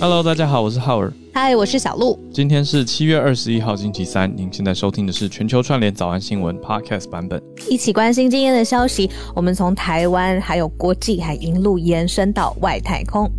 [0.00, 1.12] Hello，大家好，我是浩尔。
[1.32, 2.18] 嗨，我是小鹿。
[2.32, 4.30] 今天是七月二十一号，星期三。
[4.36, 7.40] 您现在收听的是全球串联早安新闻 Podcast 版本，
[7.70, 9.08] 一起关心今天的消息。
[9.34, 13.30] 我们从台湾，还有国际，还一路延伸到外太空。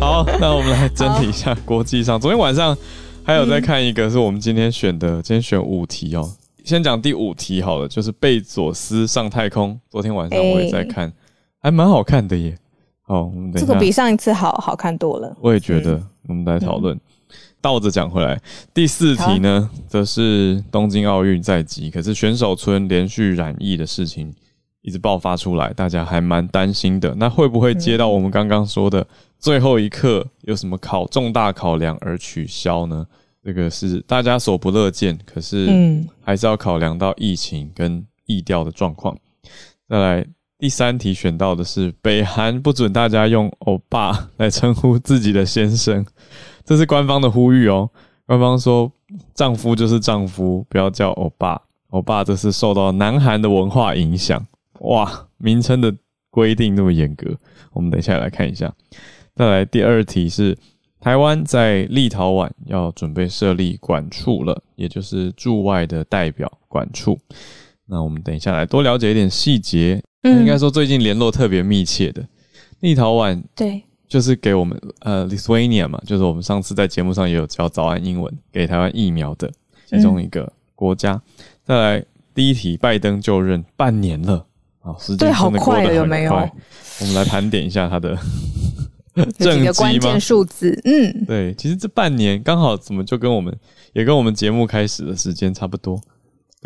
[0.00, 2.20] 好，那我们来整理一下国际上。
[2.20, 2.76] 昨天晚上
[3.22, 6.28] 还有在看一个，是我们今天选的，今天选五题哦。
[6.64, 9.78] 先讲第五题好了，就是贝佐斯上太空。
[9.88, 11.12] 昨天晚上我也在看，
[11.62, 12.58] 还蛮好看的耶。
[13.06, 15.36] 好，我们这个比上一次好好看多了。
[15.40, 16.98] 我也觉得，我们来讨论。
[17.60, 18.40] 倒着讲回来，
[18.74, 24.32] 第四题呢，则是东京奥运在即，可是选手村连续染疫的事情
[24.82, 27.14] 一直爆发出来，大家还蛮担心的。
[27.16, 29.04] 那会不会接到我们刚刚说的
[29.38, 33.06] 最后一刻，有什么考重大考量而取消呢？
[33.42, 39.16] 这个是大家所不乐见，可是还是要考量到疫情跟疫调的状况。
[39.88, 40.26] 再来。
[40.58, 46.04] 第三题选到的是北韩不准大家用欧巴来称呼自己的先生，
[46.64, 47.90] 这是官方的呼吁哦。
[48.24, 48.90] 官方说
[49.34, 51.60] 丈夫就是丈夫，不要叫欧巴。
[51.90, 54.44] 欧巴这是受到南韩的文化影响。
[54.80, 55.94] 哇，名称的
[56.30, 57.36] 规定那么严格，
[57.72, 58.72] 我们等一下来看一下。
[59.34, 60.56] 再来第二题是
[60.98, 67.18] 台湾在立陶宛要准备设立管处了，也就是驻外的代表管处。
[67.84, 70.02] 那我们等一下来多了解一点细节。
[70.30, 72.24] 应该说最近联络特别密切的
[72.80, 79.50] 立陶宛，对，就是给我们呃 Lithuania 嘛，就是我们上次在节目上也有教早安英文给台湾疫苗的
[79.86, 81.20] 其中一个国家。
[81.64, 82.04] 再来
[82.34, 84.46] 第一题，拜登就任半年了
[84.82, 86.52] 啊，时间真的过得很快。
[87.00, 88.16] 我们来盘点一下他的
[89.38, 90.78] 几个关键数字。
[90.84, 93.54] 嗯，对，其实这半年刚好怎么就跟我们
[93.92, 96.00] 也跟我们节目开始的时间差不多。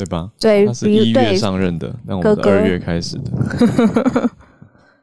[0.04, 0.28] 对吧？
[0.40, 4.30] 对，他是一月上任的，那我们二月开始的，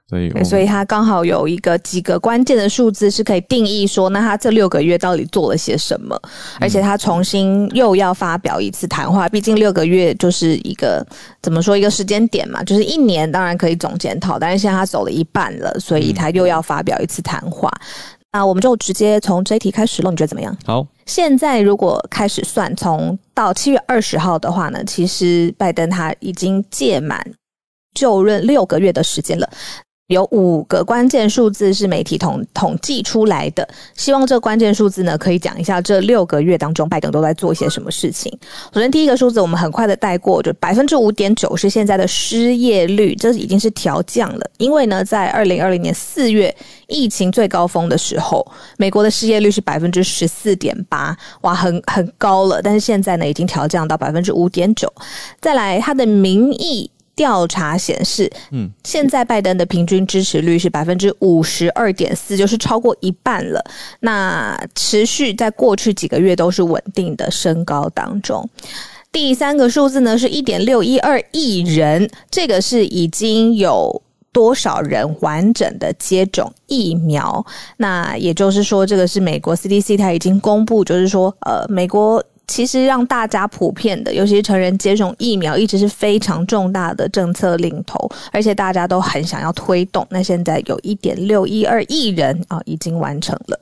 [0.09, 6.17] 所以所以他刚好有一个几个关键的数字是可以定义说，那他这六个月到底做了些什么？
[6.61, 11.05] 而且他重新又要发表一次谈话，毕竟六个月就是一个
[11.41, 17.69] 怎么说一个时间点嘛，就是一年当然可以总检讨，但是现在他走了一半了，所以他又要发表一次谈话。
[18.33, 20.55] 那我们就直接从这一题开始喽，你觉得怎么样？
[20.65, 27.25] 好，现在如果开始算，从到七月二十号的话呢，其实拜登他已经届满
[27.93, 29.49] 就任六个月的时间了。
[30.07, 38.31] 有五个关键数字是媒体统统计出来的，希望这关键数字呢可以讲一下这六个月当中拜登都在做一些什么事情。
[38.73, 44.49] 首先，第一个数字我们很快的带过，就百分之五点九是现在的失业率，这已经是调降了。
[44.57, 46.55] 因为呢，在二零二零年四月
[46.87, 52.61] 疫情最高峰的时候，美国的失业率是百分之十四点八，哇，很很高了。
[52.61, 54.89] 但是现在呢，已经调降到百分之五点九。
[55.41, 56.89] 再来，它的民意。
[57.17, 63.61] 调查显示，嗯，现在拜登的平均支持率是百分之五十二点四，就是超过一半了。
[63.99, 68.47] 那持续在过去几个月都是稳定的升高当中。
[69.11, 73.99] 第三个数字呢是一点六一二亿人，这个是已经有
[74.31, 77.43] 多少人完整的接种疫苗？
[77.77, 82.23] 那也就是说，这个是美国 CDC 它已经公布，就是说，呃，美国。
[82.47, 90.07] 其实让大家普遍的，尤其是成人接种疫苗，一直是非常重大的政策领头，而且大家都很想要推动。
[90.09, 93.59] 那现在有一点六一二亿人啊，已经完成了。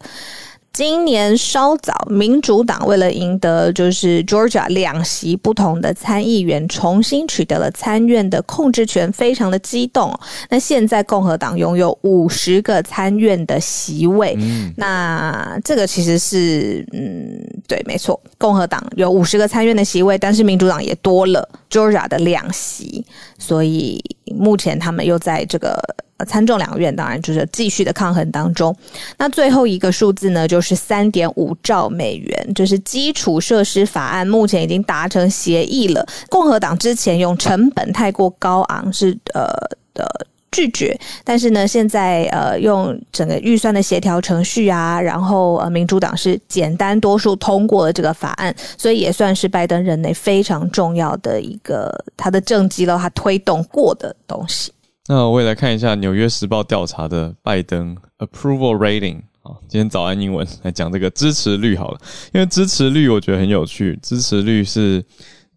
[0.76, 10.14] 今年稍早，民主党为了赢得就是 Georgia 两席不同的参议员，重新取得了参院的控制权，非常的激动。
[10.50, 14.38] 那现在共和党拥有五十个参院的席位，
[14.76, 23.06] 那这个其实是嗯，对，没错，共和党有五十个参院的席位，但是民主党也多了 Georgia 的两席，
[23.40, 25.82] 所以目前他们又在这个。
[26.28, 28.76] 参众两院当然就是继续的抗衡当中。
[29.18, 36.06] 那最后一个数字呢，就是三点五兆美元，就是基础设施法案目前已经达成协议了。
[36.30, 39.52] 共和党之前用成本太过高昂是呃
[39.94, 40.08] 的
[40.52, 54.72] 拒绝，但是呢，现在呃用整个预算的协调程序啊，然后呃民主党是简单多数通过了这个法案，所以也算是拜登任内非常重要的一个他的政绩了，他推动过的东西。
[55.08, 62.00] 那我也来看一下《纽约时报》调查的拜登 approval rating 啊，今天早安英文来讲这个支持率好了，
[62.34, 65.06] 因为支持率我觉得很有趣，支持率是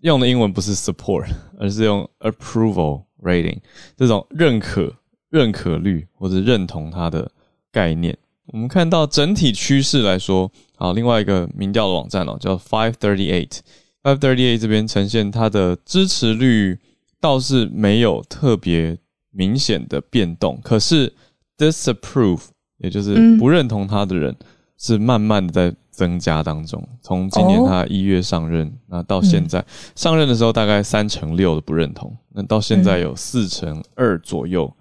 [0.00, 1.27] 用的英文不是 support，
[1.59, 3.56] 而是用 approval rating
[3.97, 4.93] 这种认可、
[5.31, 7.31] 认可率或者认同它的
[7.73, 8.15] 概念。
[8.49, 16.79] 我们看到整体趋势来说，好，另外一个民调的网站哦，叫 Five Thirty Eight，Five Thirty Eight 这边呈现它的支持率
[17.19, 18.99] 倒是没有特别。
[19.31, 21.13] 明显的变动，可是
[21.57, 22.43] disapprove
[22.79, 24.35] 也就是不认同他的人
[24.77, 26.83] 是慢慢的在增加当中。
[27.03, 29.65] 从今年他一月上任，那到现在
[29.97, 34.73] 上任的时候大概三成六的不认同，那到现在有四成二左右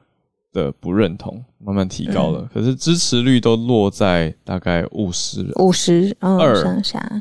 [0.53, 2.47] 的不认同，慢慢提高了。
[2.53, 6.53] 可是支持率都落在大概五十五十二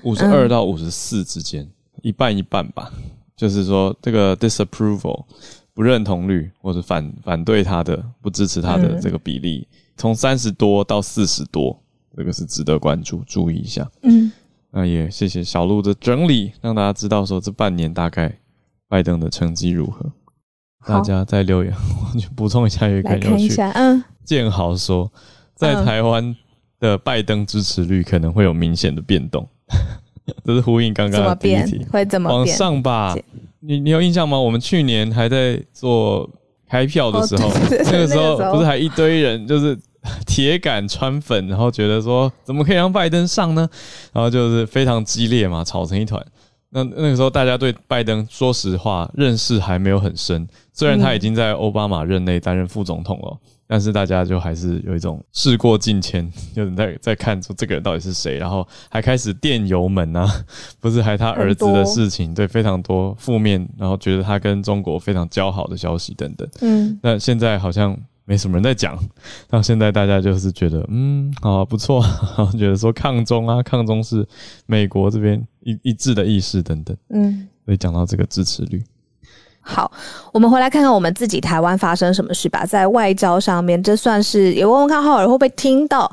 [0.04, 1.66] 五十二到五十四之间，
[2.02, 2.92] 一半一半吧。
[3.34, 5.24] 就是说这个 disapproval
[5.76, 9.68] 不认同率或者反反对他的不支持他的这个比例。
[9.94, 11.78] 从三十多到四十多，
[12.16, 13.86] 这个是值得关注，注意一下。
[14.00, 14.32] 嗯，
[14.70, 18.34] 那也谢谢小鹿的整理，让大家知道说这半年大概
[18.88, 20.10] 拜登的成绩如何。
[20.86, 21.70] 大家再留言，
[22.14, 23.70] 我去补充一下，也可以看一下。
[23.72, 25.12] 嗯，建豪说，
[25.54, 26.34] 在台湾
[26.80, 29.46] 的拜登支持率可能会有明显的变动，
[30.42, 33.14] 这是呼应刚刚的第一题，会怎么往上吧？
[33.66, 34.38] 你你有印象吗？
[34.38, 36.28] 我们去年还在做。
[36.68, 37.48] 开票的时候，
[37.84, 39.78] 那个时候不是还一堆人就是
[40.26, 43.68] 铁杆川粉，然后觉得说怎么可以让拜登上呢？
[44.12, 46.20] 然后就是非常激烈嘛，吵成一团。
[46.70, 53.38] 那那个时候大家对拜登说实话认识还没有很深，虽然他已经在奥巴马任内担任副总统了。
[53.68, 60.24] 但是大家就还是有一种事过境迁，就是在在看出这个人到底是谁，然后还开始电油门啊，
[60.78, 66.48] 不是还他儿子的事情，对，非常多负面，然后觉得他跟中国非常交好的消息等等。
[66.60, 67.98] 嗯，那现在好像
[68.28, 68.98] 没什么人在讲，
[69.48, 72.04] 到现在大家就是觉得，嗯，好不错，
[72.58, 74.26] 觉得说抗中啊，抗中是
[74.66, 76.96] 美国这边一一致的意识等等。
[77.10, 78.82] 嗯，所以讲到这个支持率。
[79.60, 79.90] 好，
[80.32, 82.64] 我们回来看看我们自己台湾发生什么事吧。
[82.64, 86.08] 在外交上面，这算是也问问看浩尔会不会听到。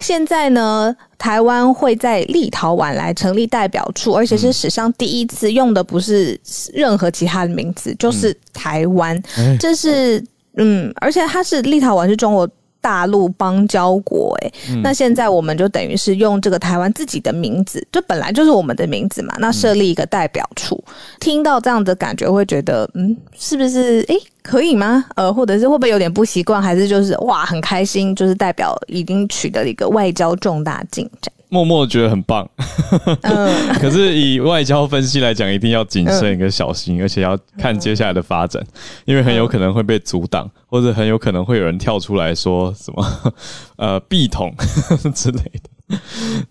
[0.00, 6.38] 现在呢，台湾会在立陶宛来成立代表处，而且是史上第一次用的不是
[6.74, 9.18] 任何其他的名字，就是台湾。
[9.58, 10.22] 这是
[10.58, 12.48] 嗯，而且它是立陶宛是中国。
[12.80, 14.52] 大陆邦交国，哎，
[14.84, 19.34] 那现在我们就等于是用这个台湾自己的名字，就本来就是我们的名字嘛。
[19.40, 20.82] 那设立一个代表处，
[21.18, 24.06] 听到这样的感觉，会觉得，嗯，是不是？
[24.08, 25.04] 哎，可以吗？
[25.16, 26.62] 呃，或者是会不会有点不习惯？
[26.62, 31.32] 还是就是哇，很开心，就是代表已经取得了一个外交重大进展。
[31.50, 32.48] 默默觉得很棒，
[33.80, 38.62] 可是以外交分析来讲，一定要谨慎跟小心，而且要看接下来的发展，
[39.06, 43.32] 因为很有可能会被阻挡，或者很有可能会有人跳出来说什么
[43.76, 44.54] 呃避统
[45.14, 45.98] 之类的。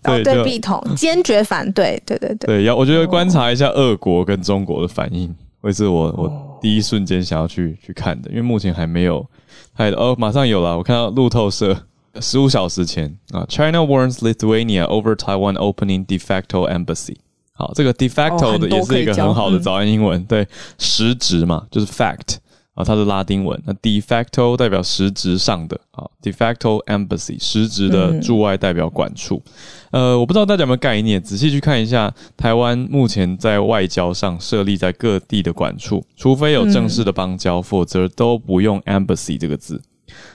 [0.02, 2.02] 对对，避统，坚决反对。
[2.04, 9.24] 对对对，对要我觉得观察一下俄国跟中国的反应，会是我我第一瞬间想要去去看的，因为目前还没有，
[9.72, 11.76] 还哦马上有了，我看到路透社。
[12.20, 17.16] 十五小时前啊，China warns Lithuania over Taiwan opening de facto embassy。
[17.52, 20.46] 好，这个 de facto 的也是一个很好的早安英文，对，
[20.78, 22.36] 实质嘛，就是 fact
[22.74, 23.60] 啊，它是拉丁文。
[23.66, 29.42] 那 de facto 代表实质上的啊，de facto embassy 实质的驻外代表管处。
[29.90, 39.82] 呃，我不知道大家有没有概念，仔细去看一下，台湾目前在外交上设立在各地的管处，除非有正式的邦交，否则都不用 embassy 这个字。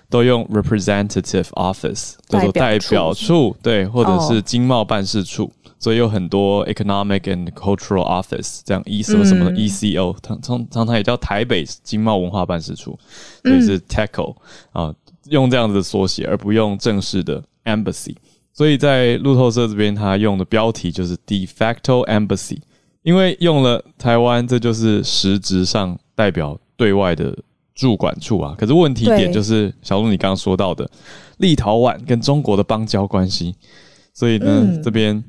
[0.09, 12.97] 都用 representative office，叫做代表处，对，或者是经贸办事处，所以有很多 economic and cultural office 这样 E 什么什么 ECO，常常常常也叫台北经贸文化办事处，
[13.43, 14.35] 所以是 TECO
[14.71, 14.93] 啊，
[15.29, 18.15] 用这样子的缩写，而不用正式的 embassy。
[18.53, 22.59] 所以在路透社这边，他用的标题就是 de facto embassy，
[23.01, 27.35] 因为用了台湾，这就是实质上代表对外的。
[27.75, 30.89] 驻管处啊，可是问题点就是小鹿你刚刚说到的
[31.37, 33.55] 立陶宛跟中国的邦交关系，
[34.13, 35.23] 所以呢，这边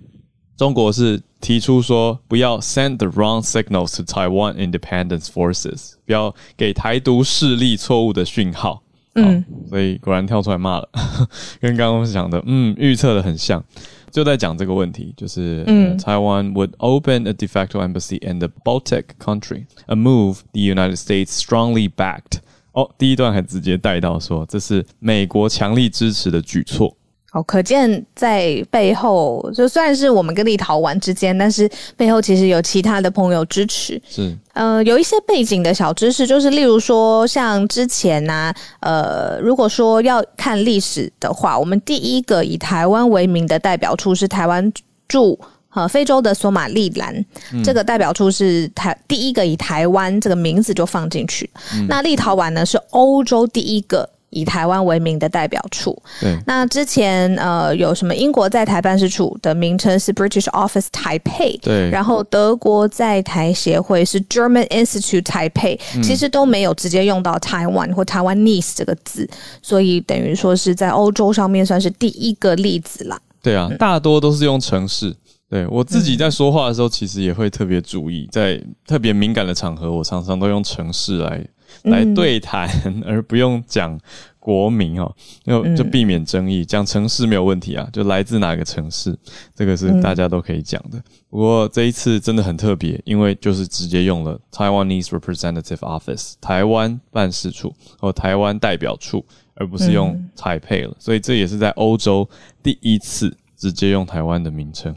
[0.56, 8.82] 中国是提出说不要 send the wrong signals to Taiwan independence forces，不要给台独势力错误的讯号。
[9.16, 10.88] 嗯，所以果然跳出来骂了，
[11.60, 13.64] 跟刚刚讲的，嗯，预测的很像。
[14.14, 15.64] 就在讲这个问题，就是
[15.98, 20.96] Taiwan would open a de facto embassy in the Baltic country, a move the United
[20.98, 22.38] States strongly backed。
[22.74, 26.96] 哦，第一段还直接带到说，这是美国强力支持的举措。
[27.34, 34.00] 哦，可见在背后，就算是我们跟立陶宛之间，但是背后其实有其他的朋友支持。
[34.08, 44.72] 是，呃，有一些背景的小知识，就是例如说，像之前呢，呃，如果说要看历史的话，我们第一个以台湾为名的代表处是台湾
[45.08, 45.36] 驻
[45.70, 47.24] 呃非洲的索马利兰，
[47.64, 51.50] 这个代表处是台第一个以台湾这个名字就放进去。
[51.88, 54.08] 那立陶宛呢是欧洲第一个。
[54.34, 55.96] 以台湾为名的代表处。
[56.20, 69.28] 对，那之前呃有什么英国在台办事处的名称是 British Office Taipei，对，然后德国在台协会是 German Institute Taipei，其实都没有直接用到 Taiwan 或 Taiwanese 这个字，
[69.62, 73.18] 所以等于说是在欧洲上面算是第一个例子啦。
[73.42, 75.14] 对啊，大多都是用城市。
[75.50, 81.46] 对我自己在说话的时候，其实也会特别注意，在特别敏感的场合，我常常都用城市来
[81.82, 82.68] 来对谈，
[83.04, 83.98] 而不用讲
[84.38, 85.14] 国名哦，
[85.44, 86.64] 就就避免争议。
[86.64, 89.16] 讲城市没有问题啊，就来自哪个城市，
[89.54, 91.02] 这个是大家都可以讲的。
[91.28, 102.28] 不过这一次真的很特别，因为就是直接用了 Taiwanese Representative Office 台湾办事处或台湾代表处，而不是用台配了，所以这也是在欧洲
[102.62, 104.94] 第一次直接用台湾的名称。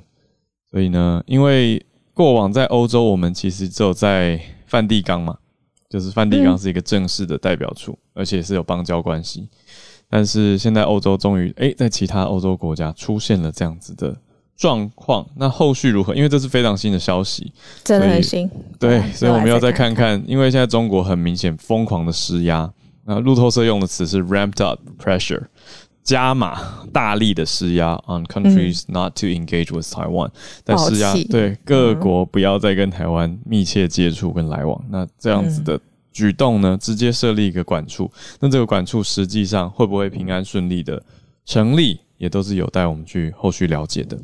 [0.69, 5.38] 所以呢，因为过往在欧洲，我们其实只有在梵蒂冈嘛，
[5.89, 9.48] 就是梵蒂冈是一个正式的代表处，而且是有邦交关系。
[10.10, 14.15] 但是现在欧洲终于诶，在其他欧洲国家出现了这样子的
[14.56, 16.15] 状况，那后续如何？
[16.15, 17.53] 因为这是非常新的消息，
[17.84, 18.50] 真的很新。
[18.79, 22.72] 对，所以我们要再看看，因为现在中国很明显疯狂的施压。
[23.06, 25.44] 那路透社用的词是 ramped up pressure。
[26.07, 26.57] 加码
[26.93, 30.31] 大力的施压 on countries not to engage with Taiwan，
[30.63, 34.81] 在施压对各国不要再跟台湾密切接触跟来往。
[34.89, 35.77] 那这样子的
[36.13, 38.09] 举动呢，直接设立一个管处，
[38.39, 41.03] 那这个管处实际上会不会平安顺利的
[41.45, 44.17] 成立，也都是有待我们去后续了解的。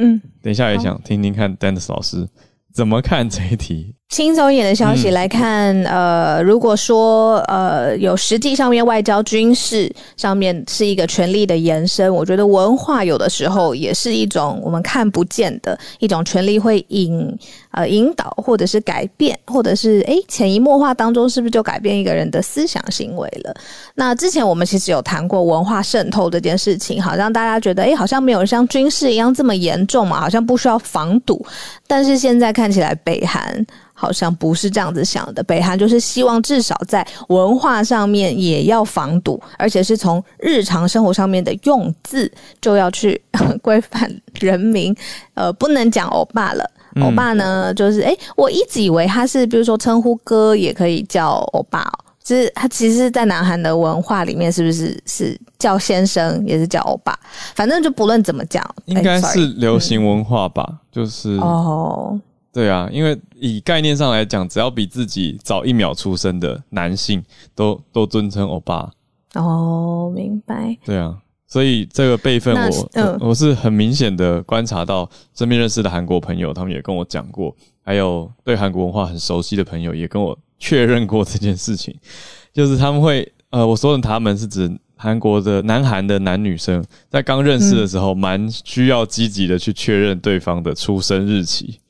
[0.00, 2.28] 嗯，等一下也想听听看 Dennis 老师
[2.72, 3.94] 怎么看这一题。
[4.10, 17.36] 轻松一点的消息来看，呃，如果说呃有实际上面外交军事上面是一个权力的延伸，我觉得文化有的时候也是一种我们看不见的一种权力会引
[17.72, 23.52] 呃引导或者是改变，或者是诶潜移默化当中是不是就改变一个人的思想行为了？
[23.96, 31.44] 那之前我们其实有谈过文化渗透这件事情，好像大家觉得诶好像没有像军事一样这么严重嘛，好像不需要防堵，
[31.88, 33.66] 但是现在看起来北韩。
[34.04, 42.30] 好像不是这样子想的，北韩就是希望至少在文化上面也要防堵，而且是从日常生活上面的用字
[42.60, 43.18] 就要去
[43.62, 44.94] 规范人民，
[45.32, 46.70] 呃，不能讲欧巴了。
[47.00, 57.18] 欧巴呢，就是哎，我一直以为他是，比如说称呼哥也可以叫欧巴，哦就是他其实，在南韩的文化里面，是不是是叫先生也是叫欧巴？
[57.54, 62.20] 反正就不论怎么讲，应该是流行文化吧，就是哦。
[62.54, 67.20] 对啊，因为以概念上来讲，只要比自己早一秒出生的男性，
[67.52, 68.88] 都都尊称欧巴。
[69.34, 70.78] 哦，明白。
[70.84, 71.18] 对啊，
[71.48, 81.92] 所以这个辈分，我我是很明显的观察到，身边认识的韩国朋友，他们也跟我讲过，还有对韩国文化很熟悉的朋友，也跟我确认过这件事情，
[82.54, 91.80] 就是他们会，呃，我说的他们是指韩国的南韩的男女生，在刚认识的时候，蛮需要积极的去确认对方的出生日期。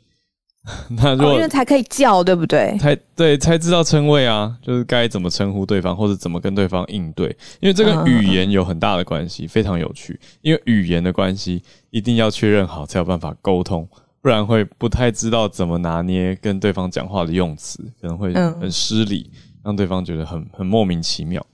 [0.88, 2.74] 那因为才可以叫，对不对？
[2.78, 7.26] 才对，才知道称谓啊，就是该怎么称呼对方，或者怎么跟对方应对。
[7.60, 10.18] 因为这个语言有很大的关系，非常有趣。
[10.40, 13.86] 因为语言的关系，一定要确认好，才有办法沟通，
[14.22, 19.30] 不然会不太知道怎么拿捏跟对方讲话的用词，可能会很失礼，
[19.62, 21.44] 让对方觉得很很莫名其妙。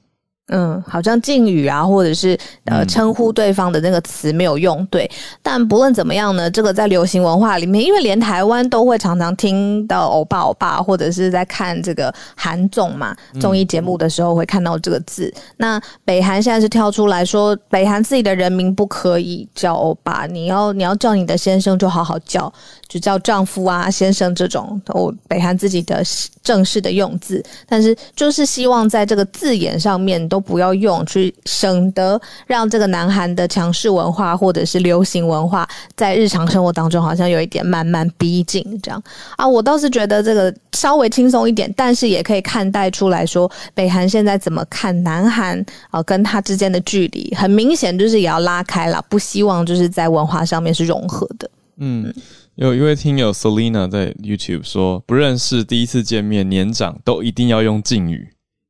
[0.53, 5.09] 嗯，好像敬语啊，或者是呃称呼对方的那个词没有用对，
[5.43, 15.33] 但不论怎么样呢，这个在流行文化里面，因为连台湾都会常常听到欧巴欧巴，或者是在看这个韩综嘛，综艺节目的时候会看到这个字。
[15.57, 22.53] 那北韩现在是跳出来说，北韩自己的人民不可以叫欧巴，你要你要叫你的先生就好好叫，
[22.89, 26.03] 就叫丈夫啊先生这种，哦，北韩自己的
[26.43, 30.40] 正式的用字，但是就是希望在这个字眼上面都。
[30.41, 39.03] 不要用，去省得让这个南韩的强势文化或者是流行文化在日常生活当中好像有一点慢慢逼近这样
[39.37, 39.47] 啊。
[39.47, 51.51] 我倒是觉得这个稍微轻松一点，但是也可以看待出来说，北韩现在怎么看南韩啊，跟他之间的距离很明显就是也要拉开了，不希望就是在文化上面是融合的。
[51.79, 52.13] 嗯，
[52.57, 58.29] 有一位听友 Selina 在 YouTube 说，不认识第一次见面年长都一定要用敬语，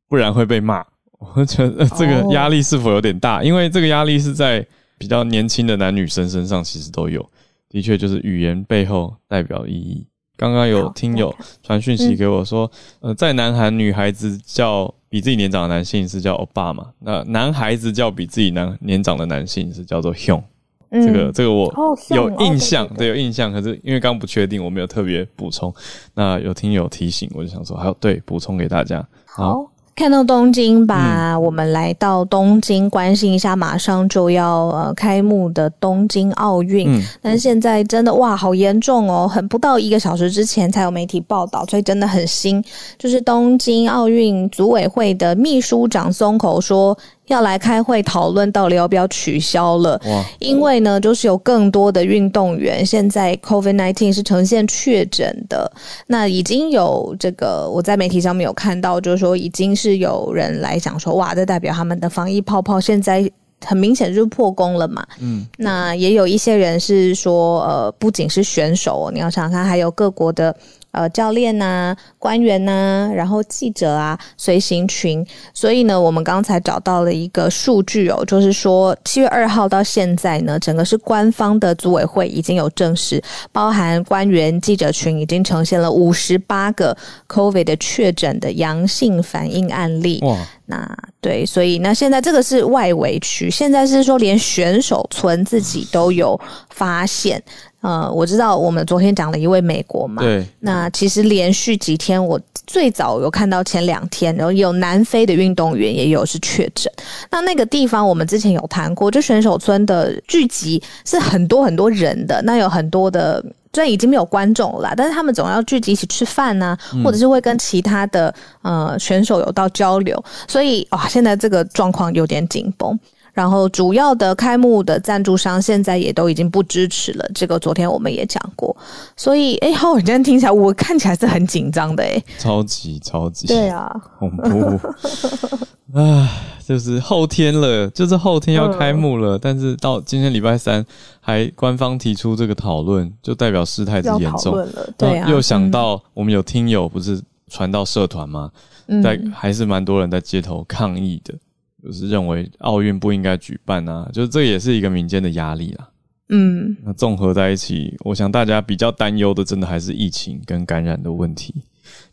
[0.08, 0.84] 不然会被骂。
[1.20, 3.42] 我觉得这个压力是否有点大？
[3.44, 4.66] 因为这个压力是在
[4.98, 7.24] 比较年轻的男女生身上，其实都有。
[7.68, 10.04] 的确，就是语言背后代表意义。
[10.36, 12.68] 刚刚有听友传讯息给我说，
[13.00, 16.86] 呃，在南韩，女孩子叫比自己年长的男性是叫欧巴嘛？
[17.00, 20.42] 那男孩子叫比自己男年长的男性是叫做 hyung。
[20.90, 21.72] 这个这个我
[22.08, 23.52] 有印象，对，有印象。
[23.52, 25.72] 可是因为刚不确定，我没有特别补充。
[26.14, 29.06] 那有听友提醒，我就想说，还有对补充给大家。
[29.26, 29.69] 好。
[30.00, 36.90] 看到东京吧，我们来到东京关心一下，马上就要呃开幕的东京奥运。
[36.90, 39.28] 嗯但是现在真的哇，好严重哦！
[39.28, 42.64] 很不到一个小时之前才有媒体报道，所以真的很新。
[42.96, 46.96] 就是东京奥运组委会的秘书长松口说，
[47.30, 50.00] 要来开会讨论到底要不要取消了。
[50.38, 55.70] 因为呢，就是有更多的运动员现在 COVID nineteen 是呈现确诊的，
[56.06, 63.30] 那已经有这个我在媒体上面有看到，就是说已经是有人来讲说，哇，这代表他们的防疫泡泡现在。
[63.66, 70.56] 很明显就是破功了嘛，嗯，那也有一些人是说，呃，不仅是选手哦，你要想想看，还有各国的
[70.92, 75.24] 呃教练呐、官员呐、然后记者啊、随行群。
[75.54, 86.96] 所以呢，我们刚才找到了一个数据哦，就是说七月二号到现在呢，整个是官方的组委会已经有证实，包含官员、记者群已经呈现了五十八个
[87.28, 90.20] COVID 的确诊的阳性反应案例。
[90.22, 96.38] 哇，那对，所以那现在这个是外围区，现在是说连选手村自己都有
[96.70, 97.42] 发现。
[97.80, 106.92] 呃，我知道我们昨天讲了一位美国嘛，对，那其实连续几天，我最早有看到前两天，然后有南非的运动员也有是确诊。
[107.30, 113.44] 那那个地方我们之前有谈过，就选手村的聚集是很多很多人的，那有很多的。
[113.72, 122.98] 虽然已经没有观众了啦，但是他们总要聚集一起吃饭呐、或者是会跟其他的呃选手有到交流，所以哇，现在这个状况有点紧绷。
[123.32, 128.76] 然后主要的开幕的赞助商现在也都已经不支持了，这个昨天我们也讲过。
[129.16, 132.22] 所以，哎，好，你今天听起来，我看起来是很紧张的，哎。
[132.38, 135.98] 超级超级对啊，恐怖。
[135.98, 136.28] 啊，
[136.64, 140.84] 就是后天了，就是后天要开幕了，但是到今天礼拜三
[141.20, 144.56] 还官方提出这个讨论，就代表事态之严重。
[144.56, 148.50] 了，对啊，又想到我们有听友不是传到社团吗？
[148.86, 151.34] 嗯，在还是蛮多人在街头抗议的，
[151.82, 155.88] 就是认为奥运不应该举办啊，就是这也是一个民间的压力啦。
[156.28, 161.54] 嗯，那综合在一起，我想大家比较担忧的，真的还是疫情跟感染的问题。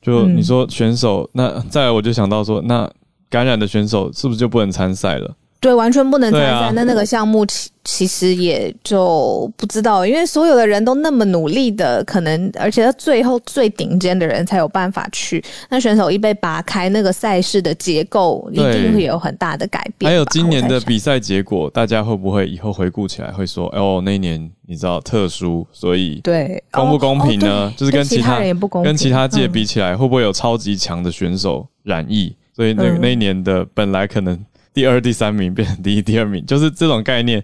[0.01, 2.89] 就嗯你说选手，那再来我就想到说，那
[3.29, 5.35] 感染的选手是不是就不能参赛了？
[5.59, 6.71] 对，完全不能参赛。
[6.73, 15.43] 那那个项目其其实也就不知道，因为所有的人都那么努力的，可能而且到最后最顶尖的人才有办法去。
[15.69, 20.11] 那选手一被拔开，那个赛事的结构一定会有很大的改变。
[20.11, 27.47] 还有今年的比赛结果，大家会不会以后回顾起来会说，哦，那一年你知道特殊，所以对公不公平呢？
[27.47, 32.35] 哦哦就是跟其他人也不公平，跟其他届嗯比起来，会不会有超级强的选手染疫？
[32.53, 34.37] 所以那、嗯那一年的本来可能
[34.77, 37.43] 第二、第三名变成第一、第二名，就是这种概念，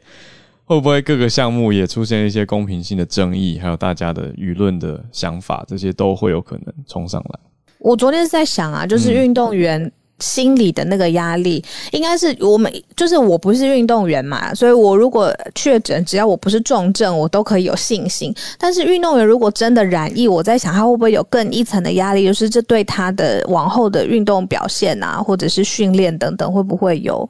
[0.66, 7.40] 会不会各个项目也出现一些公平性的争议，还有大家的舆论的想法，这些都会有可能冲上来。
[7.80, 18.34] 我昨天是在想啊，就是嗯运动员心理的那个压力，应该是我们就是我不是运动员嘛，所以我如果确诊，只要我不是重症，我都可以有信心。
[18.58, 27.30] 但是运动员如果真的染疫，我在想他会不会有更一层的压力，就是这对他的往后的运动表现啊，或者是训练等等，会不会有？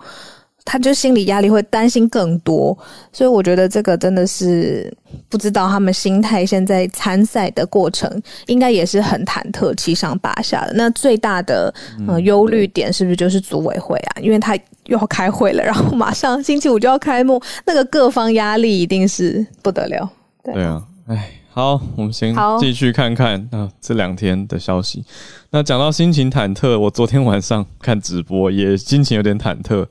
[0.66, 2.78] 他就心理压力会担心更多，
[3.12, 4.92] 所以我觉得这个真的是
[5.28, 8.10] 不知道他们心态现在参赛的过程
[8.48, 10.74] 应该也是很忐忑、七上八下的。
[10.76, 11.74] 那最大的
[12.08, 14.22] 呃忧虑点是不是就是组委会啊？
[14.22, 20.10] 因为他又要开会了，然后马上星期五就要开幕，那个各方压力一定是不得了。
[20.44, 25.04] 对对啊，哎，好，我们先好继续看看啊这两天的消息。
[25.52, 29.86] 那讲到心情忐忑，我昨天晚上看直播也心情有点忐忑。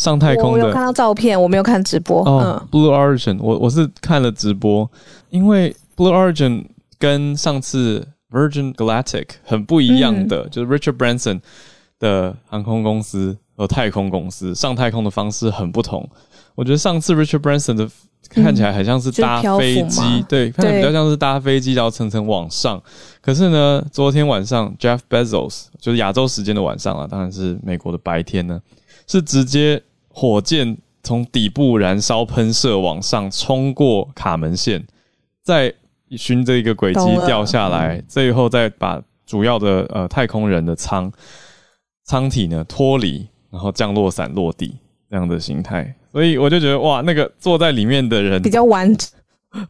[0.00, 2.26] 上太空的我有看到照片，我没有看直播。
[2.26, 4.90] 哦、嗯 b l u e Origin，我我是看了直播，
[5.28, 6.64] 因为 Blue Origin
[6.98, 11.42] 跟上次 Virgin Galactic 很不一样的，就是 Richard Branson
[11.98, 16.08] 的航空公司和太空公司上太空的方式很不同。
[16.54, 17.86] 我觉得上次 Richard Branson 的
[18.30, 22.82] 看起来很像是搭飞机，嘛对，看起来比较像是搭飞机，然后层层往上。
[23.20, 28.58] 可是呢，昨天晚上 Jeff Bezos 就是亚洲时间的晚上啊，当然是美国的白天呢，
[29.06, 29.82] 是直接
[30.12, 34.84] 火箭从底部燃烧喷射往上冲过卡门线，
[35.42, 35.72] 再
[36.10, 41.10] 循着一个轨迹掉下来，最后再把主要的呃太空人的舱
[42.04, 44.76] 舱体呢脱离，然后降落伞落地
[45.08, 45.94] 这样的形态。
[46.12, 49.08] 所以我就觉得哇，那个坐在里面的人比较完整。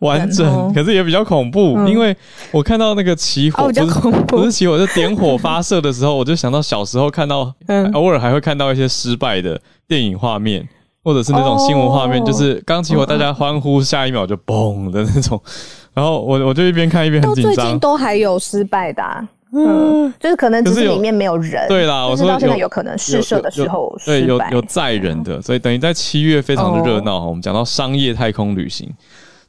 [0.00, 0.33] 完哦。
[0.33, 1.88] 整，可是也比较恐怖，嗯。
[1.88, 2.16] 因为
[2.50, 4.38] 我看到那个起火，不是恐怖。
[4.38, 4.53] 不是。
[4.53, 7.90] 起火，是点火发射的时候，我就想到小时候看到，嗯。
[7.92, 10.66] 偶尔还会看到一些失败的电影画面，
[11.03, 15.42] 或者是那种新闻画面，哦就是刚起火，大家欢呼，下一秒就嘣的那种。
[15.92, 21.66] 然后我我就一边看一边很到最近紧张，都还有失败的、啊，嗯，就是可能只是里面没有人。
[21.66, 24.26] 对啦，我说到现在有可能试射的时候有对。
[24.26, 27.16] 有有载人的，所以等于在七月非常的热闹。
[27.16, 28.88] 哦我们讲到商业太空旅行，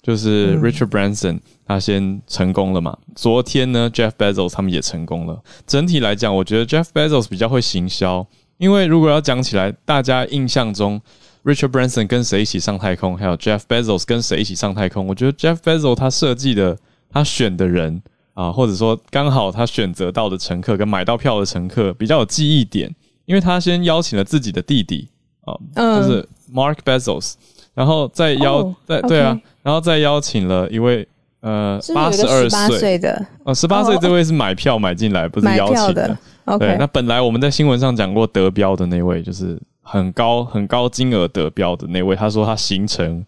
[0.02, 2.98] 就是嗯 Richard Branson 他先成功了嘛。
[3.14, 5.40] 昨天呢，Jeff Bezos 他们也成功了。
[5.68, 8.26] 整体来讲，我觉得 Jeff Bezos 比较会行销，
[8.62, 11.02] 因为如果要讲起来，大家印象中
[11.44, 16.78] Richard Branson 跟谁一起上太空，还有 Jeff Bezos 跟谁一起上太空，我觉得 Jeff Bezos 他设计的、
[17.10, 18.00] 他选的人
[18.36, 22.94] 啊，或者说刚好他选择到的乘客跟买到票的乘客比较有记忆点，
[23.26, 25.10] 因为他先邀请了自己的弟弟
[25.44, 26.00] 啊，嗯。
[26.00, 27.34] 就是 Mark Bezos，
[27.74, 31.08] 然后再邀、哦再对啊，然后再邀请了一位
[31.40, 32.78] 呃八十二岁。
[32.78, 33.26] 岁的？
[33.44, 34.00] 哦，十八岁哦。
[34.00, 43.26] 这位是买票买进来，不是邀请票，？OK，那本来我们在新闻上讲过得标的那位，就是很高很高金额得标的那位，他说他行程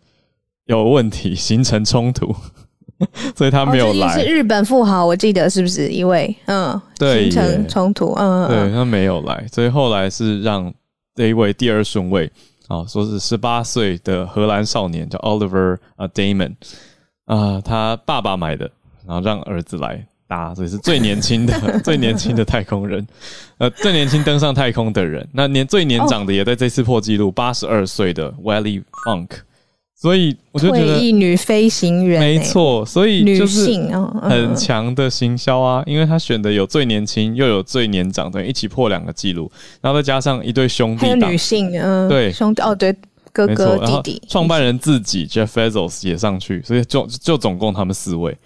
[0.65, 2.35] 有问题，行程冲突，
[3.35, 4.19] 所以他没有来。
[4.19, 6.35] 是日本富豪，我记得是不是一位？
[6.45, 10.73] 嗯，对行程冲突，嗯，对嗯他没有来，所以后来是让
[11.15, 12.31] 这一位第二顺位
[12.69, 16.55] 啊、说是十八岁的荷兰少年叫 Oliver 啊 Damon
[17.25, 18.71] 啊、他爸爸买的，
[19.05, 23.05] 然后让儿子来搭，所以是最年轻的 最年轻的太空人，
[23.57, 25.27] 呃，最年轻登上太空的人。
[25.33, 29.29] 那年最年长的也在这次破纪录，八十二岁的 Wally Funk。
[29.95, 33.89] 所以我就觉退得役女飞行员，没，错，所以女就是性，
[34.21, 42.93] 很强的行销啊，因为他选的有最年轻又有最年长，等于一起破两个记录，然后再加上一对兄弟档还有女，性，嗯，对兄弟，哦，对，
[43.31, 48.37] 哥哥，弟弟，创办人自己 Jeff Bezos 也上去，所以就就总共他们四位，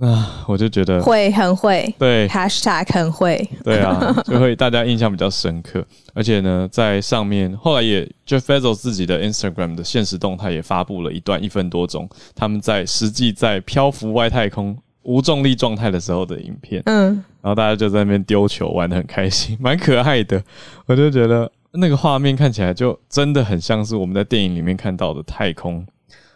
[0.00, 1.94] 啊，我就觉得会很会。
[1.98, 16.82] 对，#hashtag 很会，对啊，就会大家印象比较深刻，而且呢，在上面后来也 Jeff Bezos 自己的 Instagram 的现实动态也发布了一段一分多钟，他们在实际在漂浮外太空无重力状态的时候的影片。
[16.86, 20.42] 嗯，然后大家就在那边丢球，玩的很开心， 蛮可爱的。
[20.86, 25.86] 我就觉得那个画面看起来就真的很像是我们在电影里面看到的太空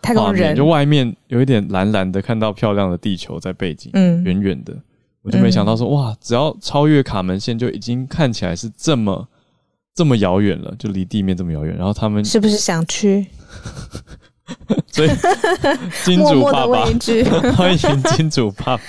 [0.02, 4.74] 太空人就，外面有一点蓝蓝的，看到漂亮的地球在背景，嗯远远的。
[5.22, 9.28] 我就没想到说，哇，只要超越卡门线，就已经看起来是这么
[9.94, 11.76] 这么遥远了，就离地面这么遥远。
[11.76, 13.26] 然后他们，是不是想去
[14.86, 15.08] 所以
[16.04, 16.86] 金主爸爸？
[17.56, 18.82] 欢迎金主爸爸，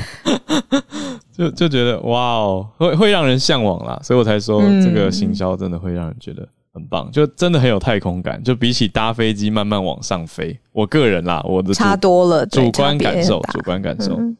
[1.35, 6.47] 就就觉得哇哦，会会让人向往啦，所以我才说嗯这个行销真的会让人觉得
[6.79, 14.37] 很棒，就真的很有太空感，就比起搭飞机慢慢往上飞，我个人啦，我的差多了，主观感受主观感受，嗯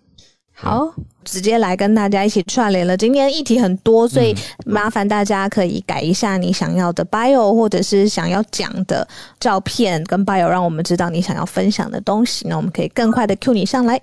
[0.62, 2.98] 好，直接来跟大家一起串联了。
[2.98, 4.34] 今天议题很多，所以
[4.66, 9.08] 嗯麻烦大家可以改一下你想要的 bio，或者是想要讲的
[9.40, 12.46] 照片跟 bio，让我们知道你想要分享的东西。
[12.50, 14.02] 那我们可以更快的 Q 你上来。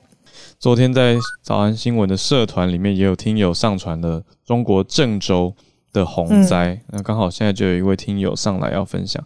[0.59, 5.55] 昨天在早安新闻的社团里面，也有听友上传了中国郑州
[5.97, 9.25] 的洪灾，那刚好现在就有一位听友上来要分享。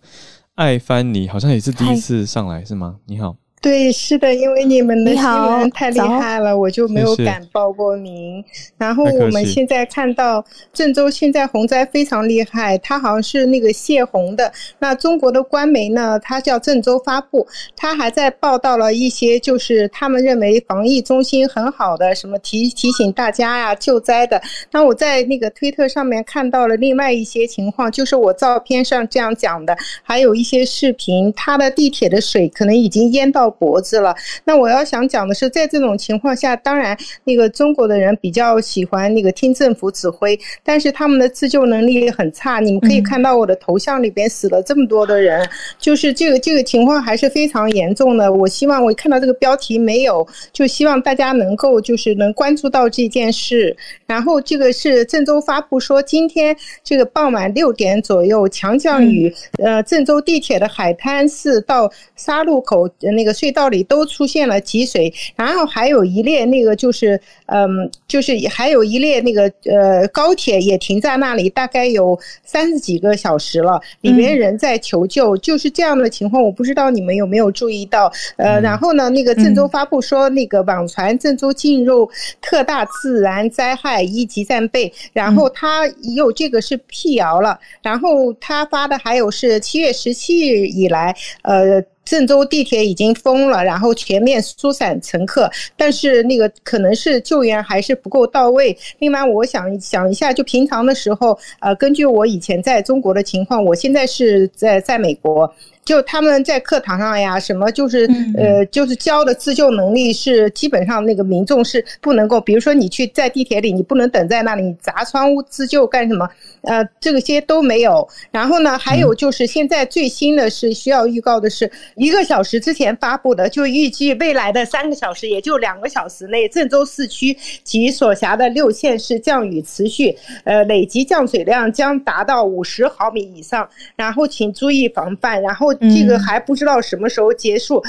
[0.54, 2.98] 艾帆尼好像也是第一次上来是吗？
[3.06, 8.42] 你好，对，是的，因为你们的新闻太厉害了，我就没有敢报过名。
[8.78, 10.42] 然后我们现在看到
[10.72, 14.50] 郑州现在洪灾非常厉害，它好像是那个泄洪的。
[14.78, 17.46] 那中国的官媒呢，它叫郑州发布，
[17.76, 24.40] 它还在报道了一些就是他们认为防疫中心很好的，什么提提醒大家呀、救灾的。
[24.70, 34.14] 那我在那个推特上面看到了另外一些情况，就是我照片上这样讲的，还有一些视频，它的地铁的水可能已经淹到脖子了。
[34.44, 42.60] 那我要想讲的是，在这种情况下，当然那个中国的人比较喜欢那个听政府指挥，但是他们的自救能力很差。
[42.60, 45.46] 你们可以嗯看到我的头像里边死了这么多的人，
[45.78, 48.32] 就是这个这个情况还是非常严重的。
[48.32, 53.76] 我希望我看到这个标题没有，就希望大家能够就是能关注到这件事。
[54.06, 59.32] 然后这个是郑州发布说，今天这个傍晚六点左右，强降雨，
[59.62, 78.12] 呃，郑州地铁的海滩寺到沙路口呃那个隧道里都出现了积水，然后还有一列那个就是嗯，就是还有一列那个呃高铁也停在那里，大概有三十几个小时了，里面人在求救，就是这样的情况，我不知道你们有没有注意到？
[78.36, 82.10] 呃，然后呢，那个郑州发布说，那个网传郑州进入
[82.42, 91.82] 特大自然灾害一级战备，然后他有这个是辟谣了，然后他发的还有是七月十七日以来，呃。
[92.10, 98.76] 郑州地铁已经封了，然后全面疏散乘客，但是那个可能是救援还是不够到位。
[98.98, 116.28] 另外，我想想一下，就平常的时候，呃，根据我以前在中国的情况，我现在是在在美国，就他们在课堂上呀，什么就是呃，就是教的自救能力是基本上那个民众是不能够，比如说你去在地铁里，你不能等在那里，你砸窗户自救干什么？
[116.62, 118.06] 呃，这个些都没有。
[118.30, 133.68] 然后呢，还有就是现在最新的是需要预告的是一个小时之前发布的，就预计未来的三个小时，也就两个小时内，郑州市区及所辖的六县市降雨持续，呃，累计降水量将达到五十毫米以上。
[133.96, 135.40] 然后请注意防范。
[135.42, 137.82] 然后这个还不知道什么时候结束，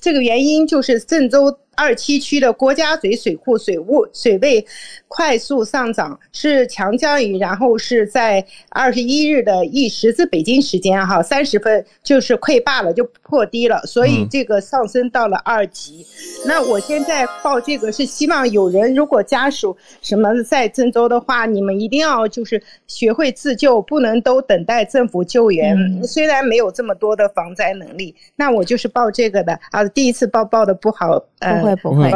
[0.00, 1.58] 这个原因就是郑州。
[1.78, 4.66] 二七区的郭家嘴水库水务水位
[5.06, 16.04] 快速上涨，是强降雨，然后是在二十一日的一时至北京时间哈三十分就是溃坝了，就破堤了，所以这个上升到了二级。
[16.44, 25.76] 那我现在报这个是希望有人如果家属什么在郑州的话，你们一定要就是学会自救，不能都等待政府救援。
[26.04, 29.84] 虽然没有这么多的防灾能力，那我就是报这个的啊。
[29.84, 31.67] 第一次报报的不好，呃。
[31.68, 32.10] 会不会？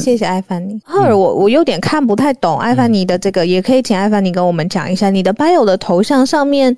[0.00, 0.80] 谢谢艾凡尼。
[0.84, 6.76] 赫尔，我我有点看不太懂艾凡尼的这个，也可以请艾凡尼跟我们讲一下你的 bio 的头像上面。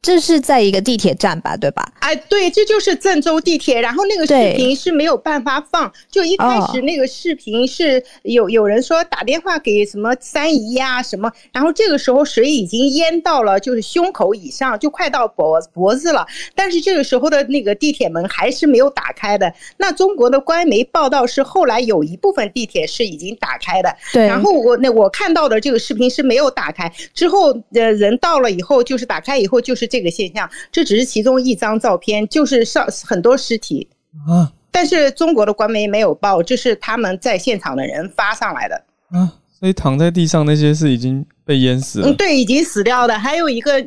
[0.00, 1.92] 这是在一个地铁站吧，对吧？
[1.98, 3.80] 哎，对，这就是郑州地铁。
[3.80, 16.24] 然后那个视频是没有办法放，就一开始那个视频是有有人说打电话给什么三姨呀什么，然后这个时候水已经淹到了就是胸口以上，就快到脖脖子了。
[16.54, 19.52] 但是这个时候的那个地铁门还是没有打开的。
[19.78, 23.94] 那中国的官媒报道是后来有一部分地铁是已经打开的。
[24.12, 24.24] 对。
[24.26, 29.87] 然后我那我看到的这个视频是没有打开，之后呃人到了以后就是打开以后就是。
[29.88, 33.88] 这个现象，这只是其中一张照片，就是上很多尸体
[34.28, 34.52] 啊。
[34.70, 39.32] 但是中国的官媒没有报，这是他们在现场的人发上来的啊。
[39.58, 43.18] 所以躺在地上那些是已经被淹死了，嗯，对，已经死掉的。
[43.18, 43.84] 还有一个。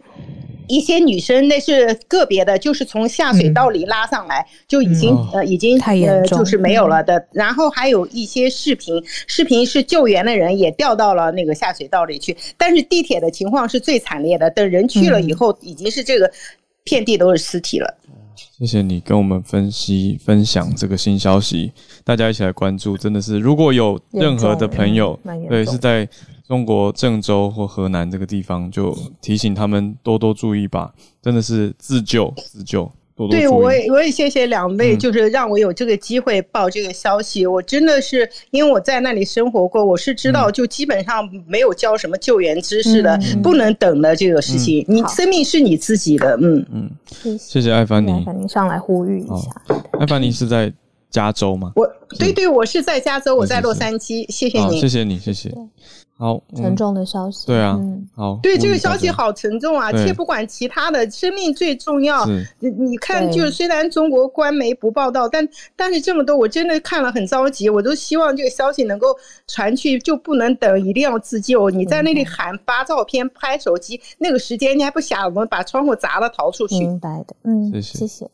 [0.67, 7.27] 一些女生那是个别的，就是从下水道里拉上来，就已经呃已经呃就是没有了的。
[7.31, 12.35] 然后还有一些视频，视频是救援的人也掉到了那个下水道里去。
[12.57, 16.31] 但是地铁的情况是最惨烈的，等人去了以后，已经是这个
[16.83, 17.97] 遍地都是尸体了。
[18.57, 21.71] 谢谢你跟我们分析分享这个新消息，
[22.03, 25.19] 大家一起来关注，真的是如果有任何的朋友
[25.49, 26.07] 对是在。
[26.51, 32.83] 中国郑州或河南这个地方，就提醒他们多多注意吧，真的是自救自救，
[33.15, 37.47] 多多对我也我也谢谢两位，就是让我有这个机会报这个消息。
[37.47, 44.83] 我真的是因为我在那里生活过，我是知道，就基本上没有教什么救援知识的，不能等的这个事情。
[44.89, 46.91] 你生命是你自己的，嗯嗯。
[47.39, 49.49] 谢谢艾凡尼，艾凡尼上来呼吁一下。
[50.01, 50.73] 艾凡尼是在
[51.11, 51.73] 加州吗？
[51.75, 51.85] 我
[52.17, 54.25] 对对，我是在加州，我在洛杉矶。
[54.31, 55.53] 谢谢你，谢谢你，谢谢。
[56.17, 57.75] 好沉重的消息，对啊，
[58.15, 59.91] 好，对这个消息好沉重啊！
[59.91, 62.23] 且不管其他的，生命最重要。
[62.59, 67.67] 你你看，就是虽然中国官媒不报道，但但是这么多，我真的看了很着急。
[67.67, 69.07] 我都希望这个消息能够
[69.47, 71.71] 传去，就不能等，一定要自救。
[71.71, 76.77] 你在那里喊发照片、拍手机，那个时间你还不想我们把窗户砸了逃出去？
[76.77, 78.29] 明白的，嗯，谢谢，谢谢。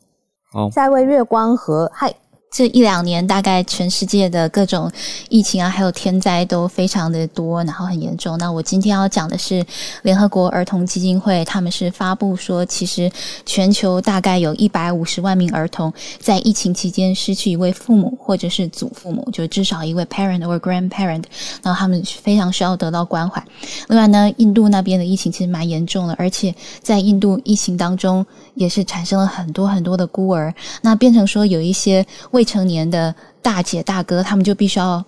[0.52, 2.14] 好，下一位月光河，嗨。
[2.50, 4.90] 这一两年，大概全世界的各种
[5.28, 8.38] 疫情啊，还有天灾都非常的多，然后很严重。
[8.38, 9.64] 那我今天要讲的是
[10.02, 13.10] 联合国儿童基金会，他们是发布说，其实
[13.44, 21.24] 全球大概有一百五十万名儿童在疫情期间失去一位父母或者是祖父母，就至少一位 parent or grandparent，
[21.62, 23.42] 然后他们非常需要得到关怀。
[23.88, 28.24] 另外呢，印度那边的疫情其实蛮严重的，而且在印度疫情当中
[28.58, 32.04] 也是产生了很多很多的孤儿，那变成说有一些。
[32.32, 35.02] 未成年的大姐大哥，他们就必须要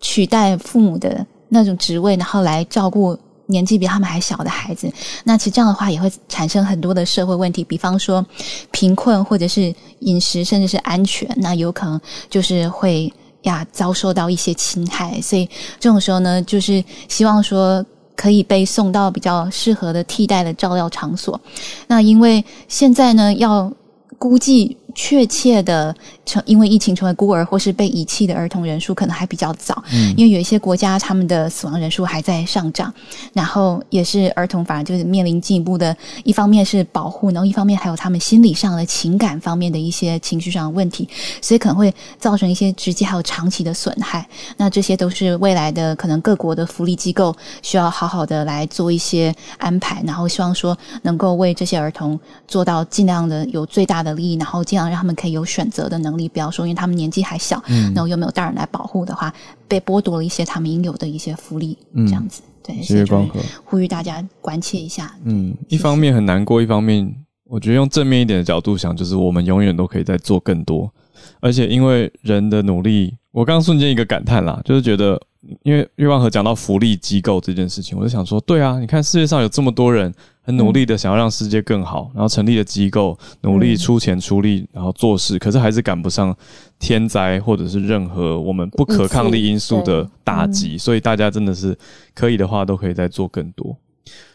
[0.00, 4.90] 取代父母的那种职位，然后来照顾年纪比他们还小的孩子。
[5.24, 8.24] 那其实这样的话，也会产生很多的社会问题，比方说
[8.70, 11.28] 贫困，或者是饮食，甚至是安全。
[11.36, 15.20] 那有可能就是会呀遭受到一些侵害。
[15.20, 17.84] 所以这种时候呢，就是希望说
[18.16, 21.40] 可以被送到比较适合的替代的照料场所。
[21.86, 23.72] 那因为现在呢，要
[24.18, 24.76] 估计。
[24.96, 25.92] 确切的
[26.24, 32.92] 成因为疫情成为孤儿或是被遗弃的儿童人数可能还比较早，嗯，因为有一些国家他们的死亡人数还在上涨，
[33.32, 41.08] 然后也是儿童反而就是面临进一步的，一方面是保护，然后一方面还有他们心理上的情感方面的一些情绪上的问题，
[41.42, 44.24] 所以可能会造成一些直接还有长期的损害。
[44.56, 54.84] 那这些都是未来的可能各国的福利机构需要好好的来做一些安排，然后希望说能够为这些儿童做到尽量的有最大的利益，然后尽量。
[54.84, 57.62] 让他们可以有选择的能力，不要说因为他们年纪还小，
[57.94, 59.32] 然后又没有大人来保护的话，
[59.68, 62.42] 被剥夺了一些他们应有的一些福利，这样子。
[62.62, 65.14] 对，谢谢光和，呼吁大家关切一下。
[65.24, 70.92] 嗯，一方面很难过，一方面我觉得用正面一点的角度想，就是我们永远都可以再做更多，
[71.40, 75.20] 而且因为人的努力，我刚瞬间一个感叹啦，就是觉得。
[75.62, 86.34] 因为月望和讲到福利机构这件事情，我就想说，对啊，你看世界上有这么多人很努力的想要让世界更好，然后成立了机构，努力出钱出力，然后做事，可是还是赶不上
[86.78, 91.76] 天灾或者是任何我们不可抗力因素的打击，所以大家真的是
[92.14, 93.76] 可以的话，都可以再做更多。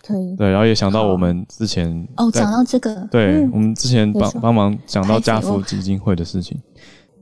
[0.04, 6.60] 可以，对，然后也想到我们之前哦，讲到这个，对我们之前帮帮忙讲到家福基金会的事情。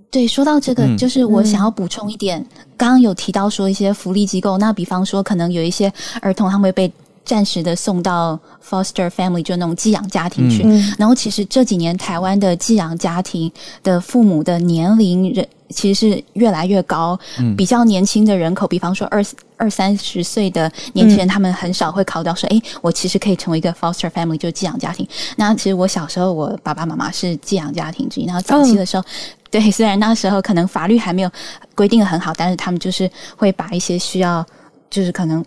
[0.10, 2.44] 对，说到这个，就是我想要补充一点，
[2.78, 5.92] 刚刚有提到说一些福利机构，那比方说可能有一些
[6.22, 6.92] 儿童他们会被
[7.28, 10.64] 暂时的送到 foster family，就那种寄养家庭去。
[10.98, 13.52] 然后其实这几年台湾的寄养家庭
[13.84, 17.20] 的父母的年龄人其实是越来越高，
[17.58, 19.24] 比较年轻的人口，比方说二
[19.58, 25.06] 二三十岁的年轻人，他们很少会考到说，哎，我其实可以成为一个 foster family，就寄养家庭。
[25.36, 29.04] 那其实我小时候，我爸爸妈妈是寄养家庭之一，然后早期的时候。
[29.50, 31.32] 对，虽然那时候可能法律还没有
[31.74, 34.46] 规定的很好，但是他们就是会把一些需要，
[34.90, 35.44] 就是可能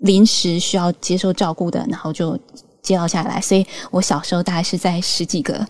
[0.00, 2.38] 临时需要接受照顾的，然后就
[2.82, 3.40] 接到下来。
[3.40, 5.66] 所以我小时候大概是在十几个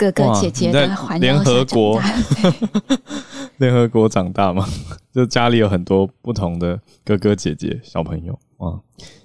[0.00, 2.00] 哥哥姐姐的环联合国，
[3.58, 4.66] 联合国长大嘛，
[5.14, 8.38] 就家里有很多不同的哥哥姐姐小朋友。
[8.56, 8.76] 啊，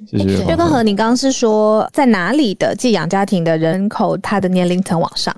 [0.10, 0.26] 谢谢。
[0.46, 5.36] 岳哥和，你刚刚是说在哪里的寄养家庭的人口，他的年龄层往上？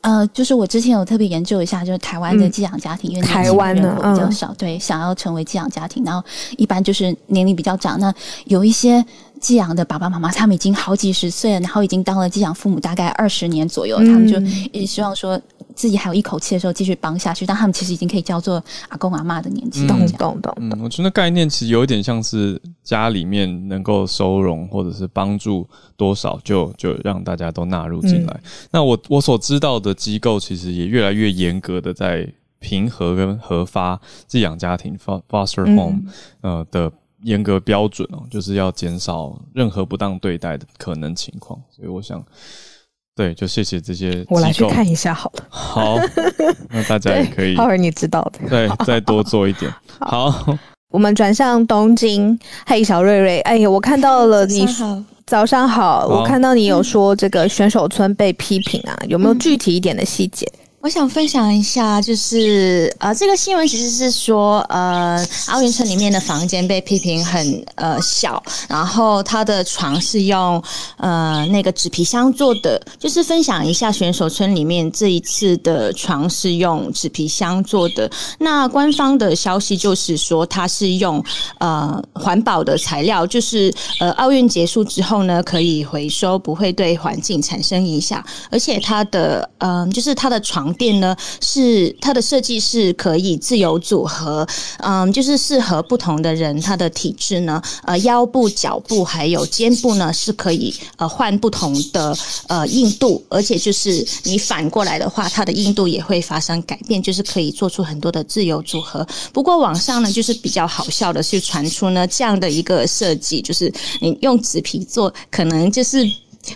[0.00, 6.24] 呃，就是我之前有特别研究一下，就是台湾的寄养家庭，因为台湾人口比较少，对，想要成为寄养家庭，然后
[6.56, 8.00] 一般就是年龄比较长。
[8.00, 8.12] 那
[8.46, 9.04] 有一些
[9.40, 14.40] 寄养的爸爸妈妈，他们已经好几十岁了，然后已经当了寄养父母大概二十年左右，他们就
[14.72, 15.40] 也希望说。
[15.74, 17.44] 自己还有一口气的时候，继续帮下去。
[17.44, 20.50] 但他们其实已经可以叫做阿公阿妈的年纪，懂懂懂。
[20.58, 28.40] 嗯，我觉得概念其实有一点像是家里面能够收容或者是帮助多少，就就让大家都纳入进来。
[28.70, 32.26] 那我我所知道的机构，其实也越来越严格的在
[32.58, 34.96] 平和跟核发寄养家庭
[35.28, 36.00] （foster home）
[36.40, 36.90] 呃的
[37.22, 41.60] 严格标准哦，就是要减少任何不当对待的可能情况。
[41.70, 42.24] 所以我想。
[43.14, 44.22] 对，就谢谢这些。
[44.28, 45.46] 我来去看一下好了。
[45.48, 45.96] 好，
[46.68, 47.56] 那大家也可以。
[47.56, 48.46] 浩儿，你知道的。
[48.46, 49.72] 对，再多做一点。
[50.00, 50.54] 好，
[50.90, 52.38] 我们转向东京。
[52.66, 54.66] 嘿，小瑞瑞，哎呀，我看到了你。
[55.24, 60.46] 早上好，我看到你有说这个选手村被批评啊，有没有具体一点的细节？
[60.86, 70.62] 我想分享一下，就是呃，这个新闻其实是说，呃，奥运村里面的房间被批评很呃小，然后他的床是用
[70.98, 78.08] 呃那个纸皮箱做的，就是分享一下选手村里面这一次的床是用纸皮箱做的。
[78.38, 81.20] 那官方的消息就是说，它是用
[81.58, 90.72] 呃环保的材料，就是呃奥运结束之后呢可以回收，不会对环境产生影响，而且它的嗯就是它的床。
[90.76, 94.46] 垫呢是它的设计是可以自由组合，
[94.78, 102.16] 嗯，就是适合不同的人，他的体质呢，呃，腰部、脚部还有肩部呢是可以呃换不同的
[102.48, 109.06] 呃硬度，而且就是你反过来的话，它的硬度也会发生改变，就是可以做出很多的自由组合。
[109.32, 116.08] 不过网上呢，就是比较好笑的是传出呢这样的一个设计，就是你用纸皮做，可能就是。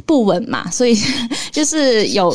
[0.06, 0.96] 不稳嘛，所以
[1.50, 2.34] 就是有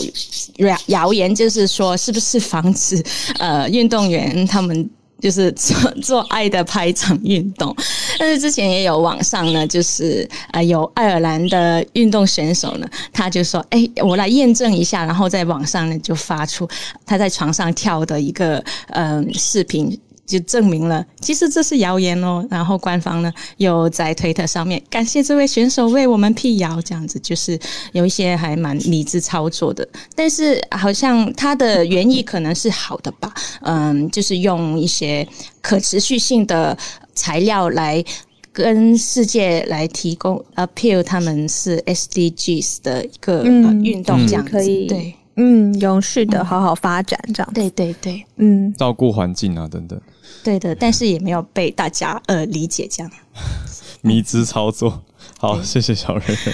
[0.58, 3.04] 谣谣言，就是说是不是防止
[3.40, 7.76] 呃运动员他们就是做做爱的拍场运动？
[8.20, 16.68] 但是之前也有网上呢，就是呃有爱尔兰的运动选手呢，他就说：“哎，我来验证一下。”然后在网上呢就发出
[17.06, 19.98] 他在床上跳的一个嗯视频。
[20.26, 22.46] 就证明了，其实这是谣言哦。
[22.50, 27.60] 然后官方呢又在推特上面感谢这位选手为我们辟谣，这样子就是
[27.92, 29.88] 有一些还蛮理智操作的。
[30.16, 35.28] 但是好像他的原意可能是好的吧，嗯，就是用一些
[35.62, 36.78] 可持续性的
[37.14, 38.04] 材料来
[38.52, 44.52] 跟世界来提供 appeal，他们是 SDGs 的一个运动，这样子
[44.88, 50.00] 对，嗯，永续的好好发展这样，对对对，嗯，照顾环境啊等等。
[50.44, 53.12] 对的，但是也没有被大家呃理解这样。
[54.02, 55.04] 迷之操作，
[55.40, 56.54] 好，谢谢小瑞瑞，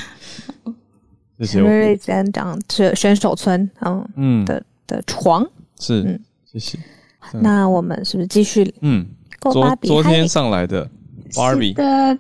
[1.40, 5.46] 谢谢瑞瑞先讲是选手村，嗯嗯的的床
[5.80, 6.20] 是，嗯，
[6.52, 6.80] 谢谢。
[7.34, 8.74] 那我们是不是继续？
[8.82, 9.06] 嗯，
[9.42, 10.90] 昨昨天上来的。
[11.32, 12.18] 是的，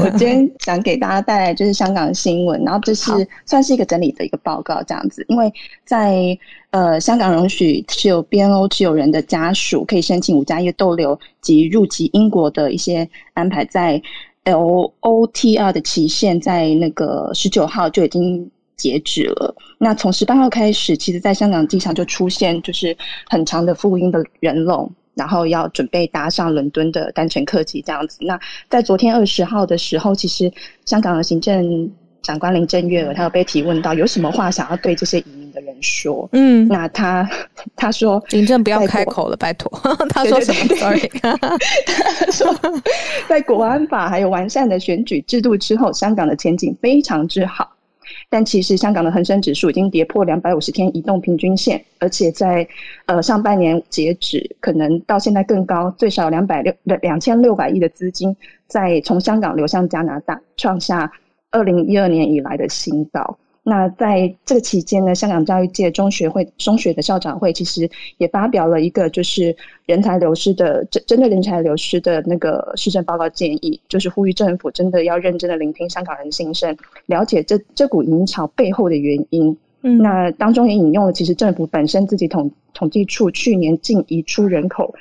[0.00, 3.10] 我今天想给大家带来就是香港新闻，然后这是
[3.44, 5.24] 算是一个整理的一个报告这样子。
[5.28, 5.52] 因为
[5.84, 6.36] 在
[6.70, 14.00] 呃香港容许持有 BNO 持有人的家属可以申请五加一逗留及入籍英国的一些安排，在
[14.44, 19.54] LOTR 的期限在那个十九号就已经截止了。
[19.76, 22.96] 那从十八号开始，其实在香港机场就出现就是
[23.28, 28.16] 很长的复印的人龙，然后要准备搭上伦敦的单程客机这样子。
[28.20, 28.38] 那
[28.70, 30.50] 在昨天二十号的时候，其实
[30.86, 31.90] 香港的行政
[32.22, 36.28] 长官林郑月娥，她有被提问到有什么话想要对这些移民的人说。
[36.32, 37.28] 嗯，那他
[37.74, 39.70] 他说林郑不要开口了，拜托。
[40.10, 42.54] 他说什么？Sorry， 他说，
[43.28, 47.68] 在国安法还有完善的选举制度之后，香港的前景非常之好。
[48.30, 52.68] 但其实香港的恒生指数已经跌破两百五十天移动平均线，而且在
[53.06, 61.10] 呃上半年截止，可能到现在更高，最少两百六两千六百亿的资金在从香港流向加拿大，创下
[61.50, 63.38] 二零一二年以来的新高。
[63.68, 69.54] 那在这个期间呢，香港教育界中学会中学的校长会其实也发表了一个就是
[69.84, 76.74] 人才流失的针针对人才流失的那个施政报告建议，就是呼吁政府真的要认真的聆听香港人心声，
[77.06, 79.56] 了解这这股移民潮背后的原因。
[79.82, 84.92] 嗯那当中也引用了其实政府本身自己统统计处去年净移出人口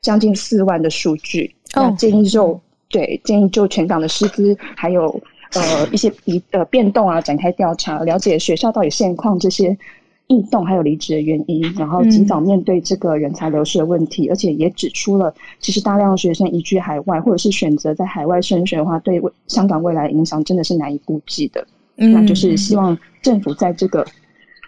[0.00, 5.20] 将近四万的数据，那哦建议就对建议就全港的师资还有
[5.54, 9.76] 呃一些移呃变动啊展开调查，了解学校到底现况这些
[10.26, 21.66] 异动还有离职的原因，然后及早面对这个人才流失的问题，而且也指出了其实大量的学生移居海外或者是选择在海外升学的话，对未香港未来影响真的是难以估计的。
[21.96, 24.04] 嗯那就是希望政府在这个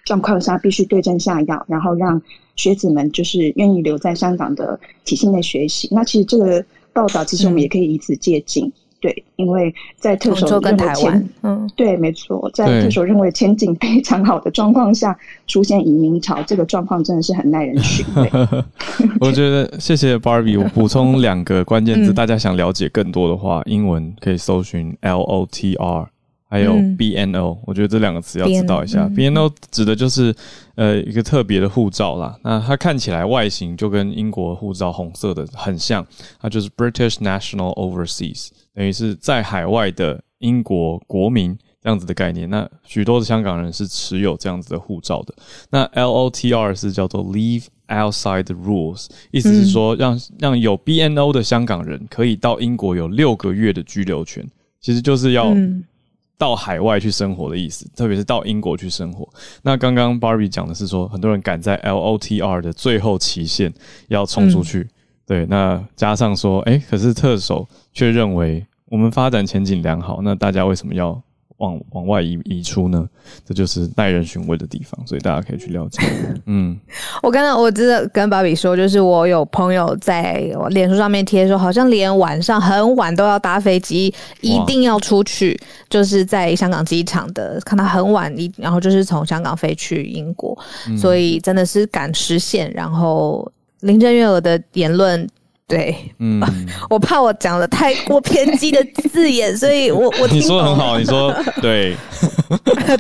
[0.05, 2.22] 状况下必须对症下药，然后让
[2.55, 5.89] 学子们就是愿意留在香港的体系内学习。
[5.91, 8.70] 那其实这个报道，其实我们也可以以此借鉴，
[9.07, 12.82] 对，因为在特首跟认为前台湾，嗯，对，没错，在对。
[12.82, 18.28] 特首认为前景非常好的状况下，出现移民潮，这个状况真的是很耐人寻味。
[19.20, 22.14] 我觉得谢谢 Barbie，我补充两个关键字，嗯。
[22.16, 26.09] 大家想了解更多的话，英文可以搜寻 L O T R，
[26.48, 26.96] 还有嗯。
[26.96, 29.07] B N O，、我觉得这两个词要知道一下。
[29.09, 30.34] BNO 指的就是
[30.74, 36.04] 呃一个特别的护照啦，那它看起来外形就跟英国护照红色的很像，
[36.40, 41.59] 它就是 British National Overseas，等于是在海外的英国国民。
[41.83, 45.33] 这样子的概念，那许多的香港人是持有这样子的护照的。
[45.70, 54.45] 那 L O T R 是叫做 Leave Outside the Rules，意思是说让、让有 B N O 的香港人可以到英国有六个月的居留权，
[54.81, 55.85] 其实就是要嗯
[56.37, 59.29] 到海外去生活的意思，特别是到英国去生活。
[59.62, 63.72] 那刚刚 Barbie 讲的是说，很多人赶在 L O T R 的最后期限
[64.09, 64.89] 要冲出去，
[65.27, 71.20] 对，那加上说，哎、可是特首却认为我们发展前景良好，那大家为什么要
[71.57, 73.09] 往往外移移出呢？
[73.45, 76.01] 这就是耐人寻味的地方，所以大家可以去了解。
[76.47, 76.79] 嗯，
[77.22, 85.59] 我刚刚我真的跟芭比说，就是我有朋友在我脸书上面贴说，好像连晚上很晚都要搭飞机，一定要出去，
[85.89, 90.57] 就是在香港机场的，看到很晚一，然后就是从香港飞去英国，
[90.97, 92.70] 所以真的是赶时限。
[92.72, 93.51] 然后
[93.81, 95.29] 林郑月娥的言论。
[95.68, 95.95] 对。
[96.20, 96.41] 嗯，
[96.89, 101.97] 我怕我讲了太过偏激的字眼，所以我 我你说的很好，你说 对，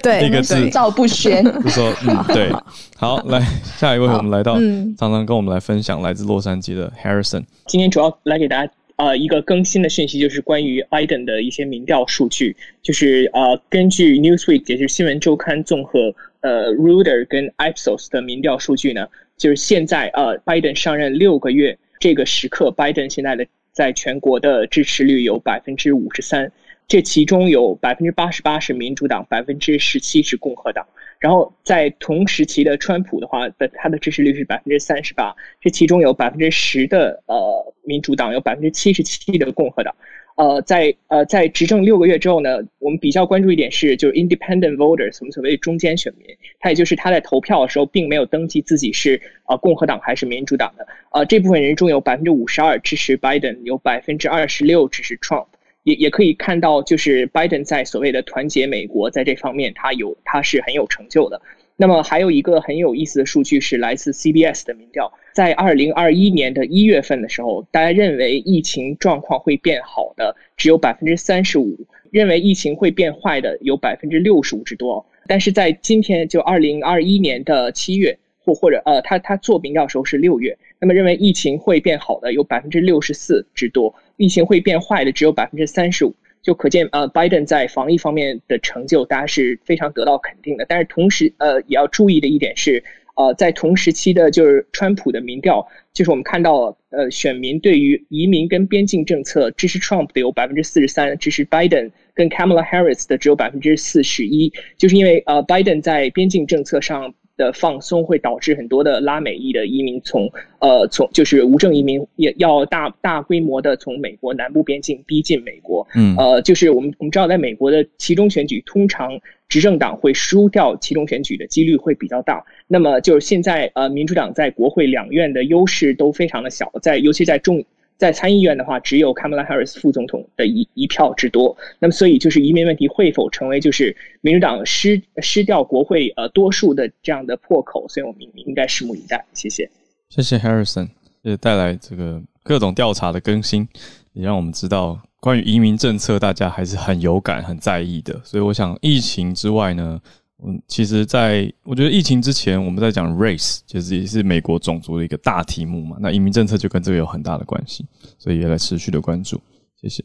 [0.02, 0.26] 对。
[0.26, 0.54] 一个字。
[0.54, 2.50] 对赵不宣，就说嗯对。
[2.96, 3.40] 好，来
[3.78, 4.94] 下一位，我们来到嗯。
[4.98, 7.44] 常常跟我们来分享来自洛杉矶的 Harrison。
[7.66, 19.06] 今天主要来给大家呃一个更新的讯息，就是关于 Biden 的一些民调数据，就是呃根据 Newsweek 也就是新闻周刊综合呃 Reuters 跟 Ipsos 的民调数据呢，
[19.36, 26.50] 就是现在呃 Biden 上任六个月这个时刻，Biden 现在的在全国的支持率有百分之五十三，
[26.88, 30.86] 这其中有百分之八十八是民主党，百分之十七是共和党。
[31.18, 39.94] 然后在同时期的川普的话，的他的支持率是百分之三十八，这其中有百分之十的呃民主党，有百分之七十七的共和党。
[40.36, 50.86] 呃，在呃在执政六个月之后呢，我们比较关注一点是，就是 independent voters，我们所谓中间选民，他也就是他在投票的时候并没有登记自己是呃共和党还是民主党的。
[51.12, 55.46] 呃，这部分人中有百分之五十二支持 Biden，有百分之二十六支持 Trump。
[55.84, 61.40] 也也可以看到，就是 Biden 在所谓的团结美国，在这方面他有他是很有成就的。
[61.76, 71.78] 那么还有一个很有意思的数据是来自 CBS 的民调，在二零二一年的一月份的时候，大家认为疫情状况会变好的只有百分之三十五，
[72.10, 75.04] 认为疫情会变坏的有百分之六十五之多。
[75.26, 83.94] 但是在今天就二零二一年的七月，或或者呃，他他做民调的时候是六月，那么认为疫情会变好的有百分之六十四之多。
[84.16, 86.14] 疫情会变坏的只有百分之三十五，
[86.46, 90.64] 就可见呃，拜登在防疫方面的成就，大家是非常得到肯定的。
[90.68, 92.84] 但是同时呃，也要注意的一点是，
[93.16, 107.12] 呃，在同时期的就是川普的民调，就是我们看到呃选民对于移民跟边境政策支持 Trump 的有百分之四十三，支持 Biden 跟 Kamala Harris 的只有百分之四十一，就是因为呃 Biden 在边境政策上。
[107.36, 127.64] 的放松会导致很多的拉美裔的移民从呃从就是无证移民也要大大规模的从美国南部边境逼近美国，嗯呃就是我们我们知道在美国的其中选举通常执政党会输掉其中选举的几率会比较大，那么就是现在呃民主党在国会两院的优势都非常的小，在尤其在众。
[127.96, 131.56] 在参议院的话，只有 Kamala Harris 副总统的一一票之多。
[131.78, 137.88] 那么，所以就是移民问题会否成为就是民主党失失掉国会呃多数的这样的破口？
[137.88, 139.24] 所以我们应该拭目以待。
[139.32, 139.70] 谢谢，
[140.08, 140.88] 谢谢 Harrison，
[141.22, 143.66] 也带来这个各种调查的更新，
[144.12, 148.20] 也让我们知道关于移民政策，大家还是很有感、很在意的。
[148.24, 150.00] 所以，我想疫情之外呢？
[150.44, 155.96] 嗯，其实，在我觉得疫情之前，我们在讲 race，其实也是美国种族的一个大题目嘛。
[155.98, 157.86] 那移民政策就跟这个有很大的关系，
[158.18, 159.40] 所以也来持续的关注。
[159.80, 160.04] 谢谢。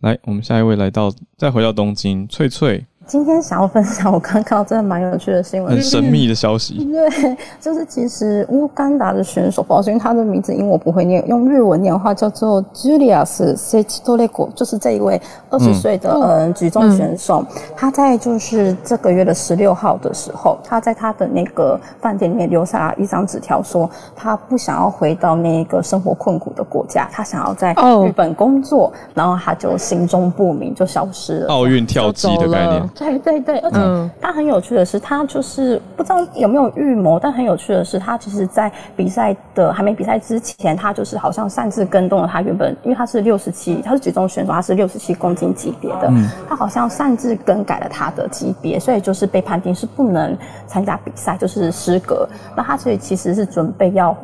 [0.00, 2.84] 来，我们下一位来到，再回到东京，翠翠。
[3.08, 6.84] 今天想要分享我刚看到真的蛮有趣的新闻，很神秘的消息。
[6.92, 17.42] 对，就是其实乌干达的选手，不好意思，因为他的名字因为我不会念，用日文念的话叫做 Julius s e c h t o l e k o 就是这一位二十岁的嗯举重选手。
[17.74, 27.72] 他在就是这个月的十六号的时候，他在他的那个饭店里面留下一张纸条，说他不想要回到那个生活困苦的国家，他想要在
[28.06, 31.48] 日本工作，然后他就行踪不明，就消失了。
[31.48, 32.86] 奥运跳机的概念。
[32.98, 46.12] 对对对，而且他很有趣的是，他就是不知道有没有预谋，但很有趣的是，他其实，在比赛的还没比赛之前，他就是好像擅自跟动了他原本，因为他是六十七，他是举重选手，他是六十七公斤级别的，
[46.48, 50.36] 他好像擅自更改了他的级别，所以就是被判定是不能
[50.66, 52.28] 参加比赛，就是失格。
[52.56, 54.16] 那他所以其实是准备要。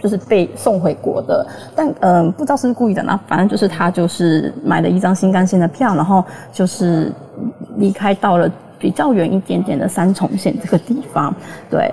[0.00, 3.18] 就是被送回国的，但嗯，不知道是不是故意的呢。
[3.26, 7.12] 反正就是他就是买了一张新干线的票，然后就是
[7.76, 11.34] 离开到了比较远一点点的三重县这个地方，
[11.70, 11.92] 对。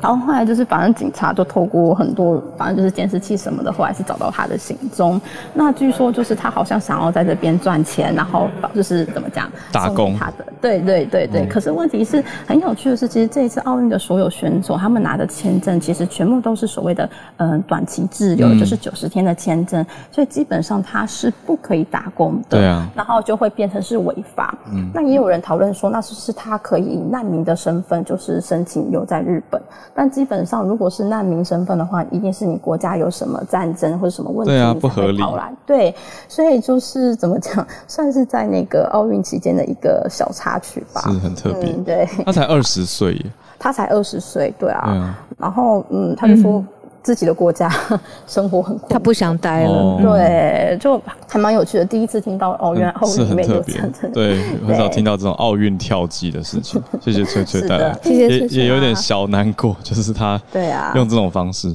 [0.00, 5.20] 然后后来就是，反正警察就透过很多，反正就是监视器什么的，后来是找到他的行踪。
[5.54, 11.46] 那据说就是他好像想要在这边赚钱，然后就是怎么讲，打工他的，对对对对。
[11.46, 22.58] 可是问题是很有趣的是，其实这一次奥运的所有选手，他们拿的签证其实全部都是所谓的嗯短期滞留，就是九十天的签证，所以基本上他是不可以打工的。
[22.58, 22.88] 对啊。
[22.94, 24.56] 然后就会变成是违法。
[24.72, 24.90] 嗯。
[24.94, 29.60] 那也有人讨论说，那是不是他可以以难民的身份，就是申请留在日本？
[30.00, 35.20] 但基本上，如果是难民身份的话，一定是你国家有什么战争或者什么问题，对啊，不合理。
[35.66, 35.92] 对，
[36.28, 41.72] 所以就是怎么讲， 算是在那个奥运期间的一个小插曲吧，是很特别。
[41.84, 43.26] 对，他才二十岁耶，
[43.58, 45.18] 他才二十岁，对啊。
[45.36, 46.64] 然后，嗯，他就说。
[47.02, 47.70] 自己的国家
[48.26, 49.98] 生活很苦，他不想待了。
[50.02, 51.84] 对，就还蛮有趣的。
[51.84, 56.82] 第一次听到哦，原来奥运里面有这样对， 很少听到这种奥运跳机的事情。
[57.00, 61.74] 谢谢翠翠带来， 谢谢也也有点小难过，就是他对啊，用这种方式。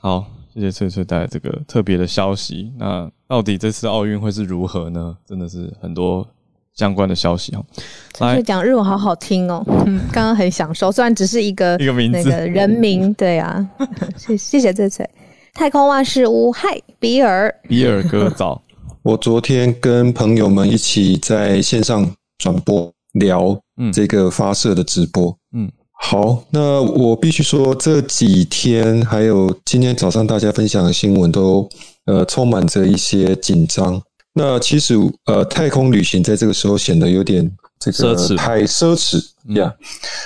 [0.00, 2.72] 好，谢谢翠翠带来这个特别的消息。
[2.78, 5.16] 那到底这次奥运会是如何呢？
[5.26, 6.26] 真的是很多。
[6.76, 7.64] 相关的消息哦，
[8.20, 8.40] 来。
[8.42, 13.68] 讲日文好好听哦，嗯，刚刚很享受，虽然只是一个 一个名字，人名， 对啊，
[14.16, 15.08] 谢谢谢这次
[15.54, 18.60] 太空万事屋，嗨，比尔，比尔哥早，
[19.02, 23.58] 我昨天跟朋友们一起在线上转播聊
[23.92, 25.70] 这个发射的直播，嗯，
[26.00, 31.68] 好，那我必须说这几天还有今天早上大家分享的新闻都
[32.06, 34.00] 呃充满着一些紧张。
[34.34, 34.94] 那其实，
[35.26, 39.22] 呃，太空旅行在这个时候显得有点这个太奢侈
[39.54, 39.70] 呀。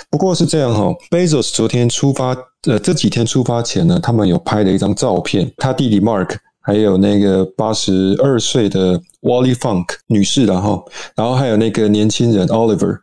[0.09, 2.29] 不过是这样哈，Bezos 昨天出发，
[2.69, 12.99] 呃，这几天出发前呢，他们有拍了一张照片，他弟弟 Mark 还有那个八十二岁的 Wally Funk 女士，然后，然后还有那个年轻人 Oliver。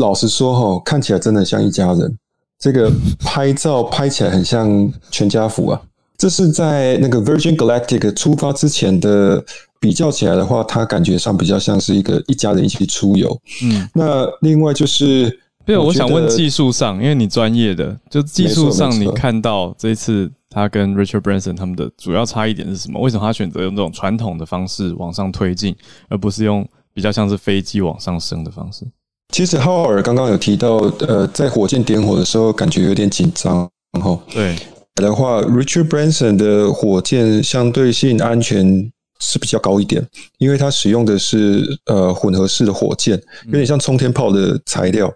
[0.00, 2.18] 老实说哈，看起来真的像一家人。
[2.58, 5.82] 这个拍照拍起来很像全家福啊。
[6.16, 9.44] 这是在那个 Virgin Galactic 出发之前的。
[9.82, 13.36] 比较起来的话，他感觉上比较像是一个一家人一起出游。
[13.64, 23.00] 嗯，那另外就是，对，我想问技术上，因为你专业的，就技术上你看到这一次他跟 Richard Branson 他们的主要差异点是什么？
[23.00, 25.74] 为什么他选择用这种传统的方式往上推进，
[26.08, 26.64] 而不是用
[26.94, 28.86] 比较像是飞机往上升的方式？
[29.34, 30.76] 其实浩尔刚刚有提到，
[31.08, 34.54] 呃，在火箭点火的时候感觉有点紧张，然后对
[34.94, 38.92] 的话，Richard Branson 的火箭相对性安全。
[39.24, 40.04] 是比较高一点，
[40.38, 43.16] 因为它使用的是呃混合式的火箭，
[43.46, 45.08] 有点像冲天炮的材料，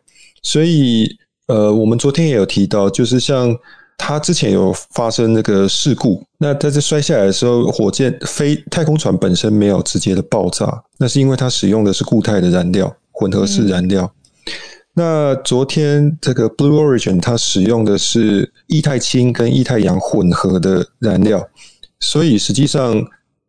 [0.43, 1.09] 所以
[1.49, 3.53] 呃我们昨天也有提到，就是像
[3.99, 14.09] 它之前有发生那个事故，那在这摔下来的时候，火箭飞太空船本身没有直接的爆炸，那是因为它使用的是固态的燃料，混合式燃料。
[14.95, 21.47] 那昨天这个 Blue Origin 它使用的是液态氢跟液态氧混合的燃料，
[22.01, 23.05] 所以实际上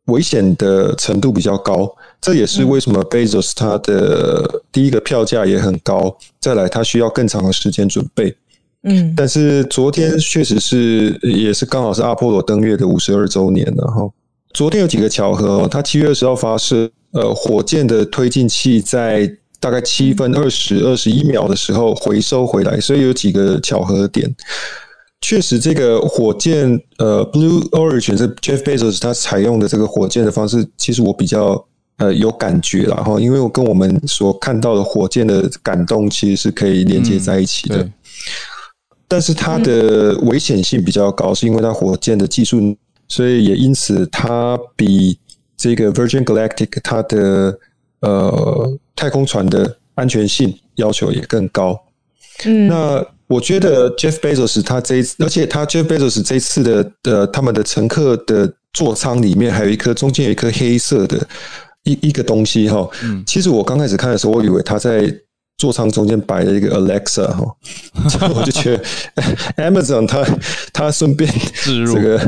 [0.08, 1.90] 危险的程度比较高。
[2.20, 8.36] 这也是为什么 Bezos 它的第一个票价也很高，再来他需要更长的时间准备。
[8.84, 14.10] 嗯，但是昨天确实是也是刚好是阿波罗登月的五十二周年了哈。
[14.54, 19.32] 昨天有几个巧合，他七月二十号发射，呃，火箭的推进器在。
[19.60, 24.32] 大概七分二十二十一秒的时候回收回来，所以有几个巧合点。
[25.28, 31.62] 确实，这个火箭呃，Blue Origin 这 Jeff Bezos 他采用的这个火箭的方式，其实我比较
[31.98, 37.86] 呃有感觉了哈，因为我跟我们所看到的火箭的感动其实是可以连接在一起的。
[39.06, 42.78] 但是它的危险性比较高，是因为它火箭的技术，
[43.10, 45.20] 所以也因此它比
[45.58, 47.60] 这个 Virgin Galactic 它的
[48.00, 48.78] 呃。
[48.96, 51.80] 太空船的安全性要求也更高。
[52.46, 61.28] 嗯，那我觉得 Jeff Bezos 他这一次，而且他 Jeff Bezos 这次的的他们的乘客的座舱里面还有一颗中间有一颗黑色的
[61.84, 62.88] 一一个东西哈。
[63.04, 65.14] 嗯，其实我刚开始看的时候，我以为他在
[65.58, 67.44] 座舱中间摆了一个 Alexa 哈，
[68.34, 68.84] 我就觉得
[69.58, 70.24] Amazon 他
[70.72, 72.20] 他顺便置入这个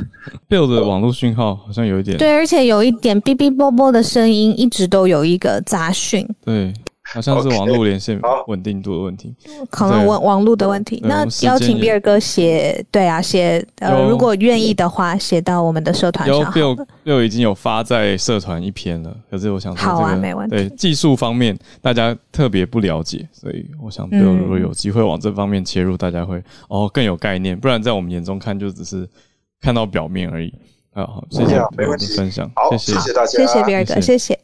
[0.49, 6.27] Bill 的网络讯号好像有一点对，而且有一点哔哔啵啵的声音，一直都有一个杂讯。
[6.43, 6.73] 对。
[7.13, 9.33] 好像是网络连线稳定度的问题，
[9.69, 11.01] 可能网网络的问题。
[11.03, 16.53] 那邀请比尔哥写，对啊，写呃，如果愿意的话，写到我们的社团上。
[16.53, 20.55] 六六已经有发在社团一篇了，可是我想好啊，没问题。
[20.55, 27.59] 对技术方面，大家特别不了解，所以我想，如果有机会往这方面切入，大家会哦更有概念。
[27.59, 29.09] 不然在我们眼中看，就只是
[29.59, 30.53] 看到表面而已。
[30.93, 34.39] 好，谢谢没问题分享，谢谢谢谢大家，谢谢比尔哥，谢谢。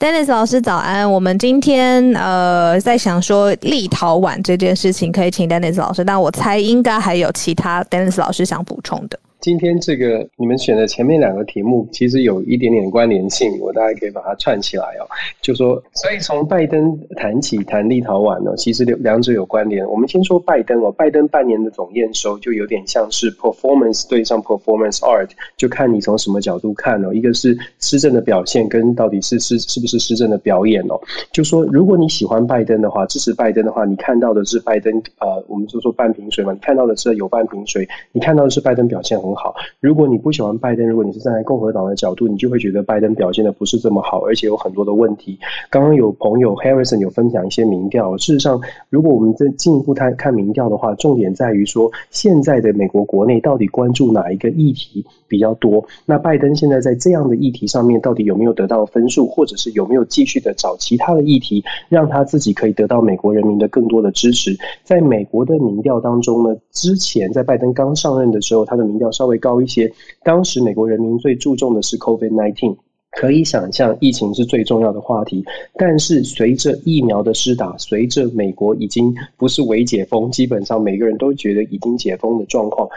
[0.00, 9.20] Dennis 老师早安，我们今天呃在想说立陶宛这件事情，可以请 Dennis 老师，但我猜应该还有其他 Dennis 老师想补充的。
[9.40, 15.08] 今天这个你们选的前面两个题目，其实有一点点关联性，我大概可以把它串起来哦。
[15.40, 19.88] 就说，所以从拜登谈起谈立陶宛呢，其实两两者有关联。
[19.88, 27.14] 我们先说拜登哦，拜登半年的总验收就有点像是 performance 对上 performance art，就看你从什么角度看哦。
[27.14, 31.00] 一个是施政的表现，跟到底是是是不是施政的表演哦。
[31.32, 39.29] 就说如果你喜欢拜登的话，支持拜登的话，你看到的是拜登呃，我们就说半瓶水嘛，你看到的是有半瓶水，你看到的是拜登表现很。
[39.30, 39.54] 很好。
[39.80, 45.38] 如果你不喜欢拜登，如果你是站在共和党的角度，你就会觉得拜登表现的不是这么好，而且有很多的问题。
[45.70, 55.84] 刚刚有朋友 Harrison 有分享一些民调，事实上，如果我们再进一步看看民调的话，重点在于说，现在的美国国内到底关注哪一个议题比较多？
[56.06, 64.56] 那拜登现在在这样的议题上面，到底有没有得到分数，或者是有没有继续的找其他的议题，让他自己可以得到美国人民的更多的支持？
[64.82, 69.10] 在美国的民调当中呢，之前在拜登刚上任的时候，他的民调。
[69.20, 69.92] 稍微高一些。
[70.24, 72.74] 当时美国人民最注重的是 COVID-19，
[73.10, 75.44] 可以想象疫情是最重要的话题。
[75.74, 82.88] 但是随着疫苗的施打，随着美国已经不是微解封，基本上每个人都觉得已经解封的状况，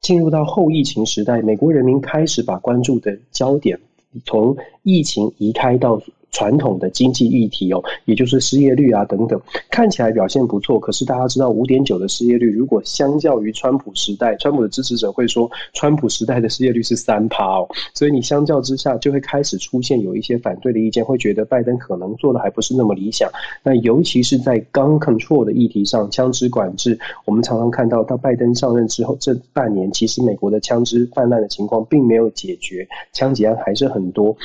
[0.00, 3.76] 进入到后疫情时代，美国人民开始把关注的焦点
[4.24, 6.00] 从疫情移开到。
[6.36, 10.78] 传统的经济议题哦，也就是失业率啊等等，看起来表现不错。
[10.78, 17.66] 可是大家知道，五点九的失业率，如果相较于川普时代，川普的支持者会说，川普时代的失业率是三趴哦。
[17.94, 23.30] 所以你相较之下，就会开始出现有一些反对的意见，会觉得拜登可能做的还不是那么理想。
[23.62, 34.36] 那尤其是在 gun control 的议题上，枪支管制，我们常常看到，到拜登上任之后这半年，其实美国的枪支泛滥的情况并没有解决，枪击案还是很多。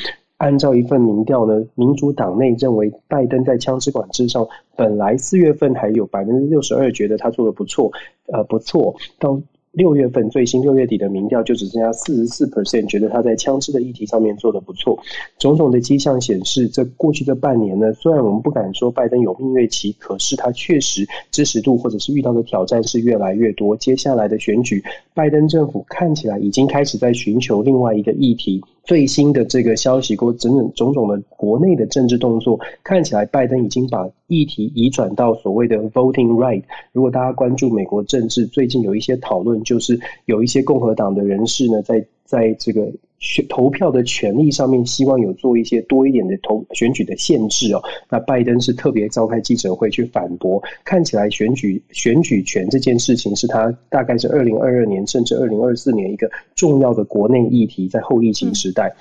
[0.42, 7.92] 按照一份民调呢，民主党内认为拜登在枪支管制上，本来四月份还有百分之六十二觉得他做的不错，
[8.26, 9.40] 呃不错，到。
[9.74, 15.00] 六月份最新六月底的民调就只剩下四十四 percent，觉得他在枪支的议题上面做的不错。
[15.40, 23.78] 种种的迹象显示，这过去这半年呢，虽然我们不敢说拜登有蜜月期，可是他确实支持度或者是遇到的挑战是越来越多。
[23.78, 24.84] 接下来的选举，
[25.14, 28.62] 拜登政府看起来已经开始在寻求另外一个议题。
[28.84, 36.64] 最新的这个消息，过整整种种的国内的政治动作，看起来拜登已经把议题移转到所谓的 voting right。
[36.92, 39.62] 如果大家关注美国政治，最近有一些讨论。
[39.64, 42.92] 就是有一些共和党的人士呢，在在这个
[43.22, 47.82] 选投票的权利上面，希望有做一些多一点的投选举的限制哦。
[48.10, 58.92] 那拜登是特别召开记者会去反驳，看起来选举选举权这件事情是他大概是二零二二年甚至二零二四年一个重要的国内议题，在后疫情时代。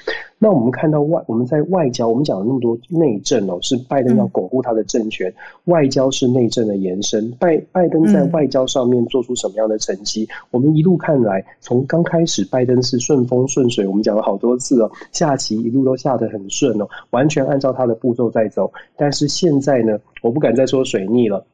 [0.42, 5.30] 那我们看到外我们在外交，我们讲了那么多内政哦，是拜登要巩固他的政权，
[5.66, 7.30] 外交是内政的延伸。
[7.32, 10.26] 拜拜登在外交上面做出什么样的成绩？
[10.50, 18.72] 我们一路看来，从刚开始拜登是顺风顺水，我们讲了好多次哦，下棋一路都下得很顺哦，完全按照他的步骤在走。
[18.96, 21.44] 但是现在呢，我不敢再说水逆了，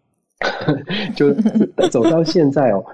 [1.17, 1.35] 就
[1.91, 2.85] 走到现在哦。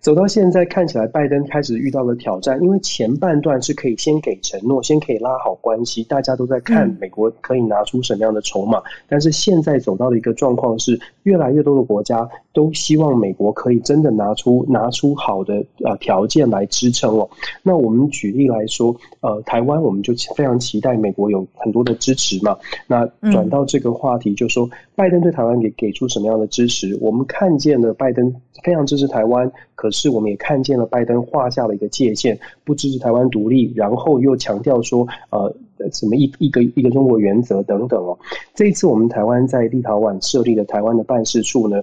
[0.00, 8.82] 走到现在，看起来拜登开始遇到了挑战，因为前半段是可以先给承诺，先可以拉好关系，大家都在看美国可以拿出什么样的筹码。
[9.08, 17.28] 但是现在走到的一个状况是，越来越多的国家都希望美国可以真的拿出拿出好的呃条件来支撑哦。
[17.62, 22.56] 那我们举例来说，呃，台湾我们就非常期待美国有很多的支持嘛。
[22.86, 26.96] 那转到这个话题，就说拜登对台湾给给出什么样的支持？
[27.00, 29.50] 我们看见了拜登非常支持台湾。
[29.74, 35.54] 可是我们也看见了拜登画下了一个界限，不支持台湾独立，然后又强调说，呃，
[35.92, 38.18] 什么一一个一个中国原则等等哦。
[38.54, 41.82] 这一次我们台湾在立陶宛设立的台湾的办事处呢？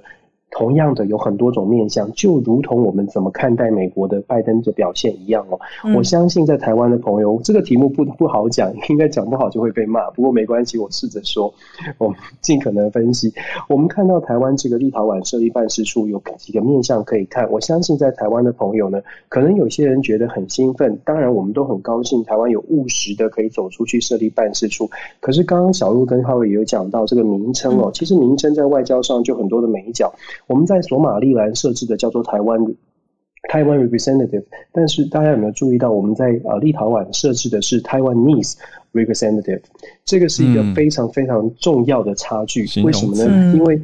[0.52, 5.60] 同样的有很多种面向，就如同我们怎么看待美国的拜登的表现一样哦。
[5.96, 10.10] 我相信在台湾的朋友，这个题目不不好讲，应该讲不好就会被骂。
[10.12, 11.52] 不过没关系，我试着说，
[11.98, 13.34] 我尽可能分析。
[13.70, 17.50] 我们看到台湾这个立陶宛设立办事处有几个面向可以看。
[17.50, 24.90] 我相信在台湾的朋友呢，可能有些人觉得很兴奋，当然我们都很高兴台湾有务实的可以走出去设立办事处。
[25.22, 30.14] 可是刚刚小鹿跟浩伟也有讲到这个名称哦，其实名称在外交上就很多的美角。
[30.52, 32.60] 我们在索马利兰设置的叫做台湾
[33.50, 34.44] 台湾 representative，
[34.74, 38.56] 但是大家有没有注意到，我们在呃立陶宛设置的是台湾 nese
[38.94, 39.62] representative，
[40.04, 42.66] 这个是一个非常非常重要的差距。
[42.84, 43.54] 为什么呢？
[43.56, 43.82] 因为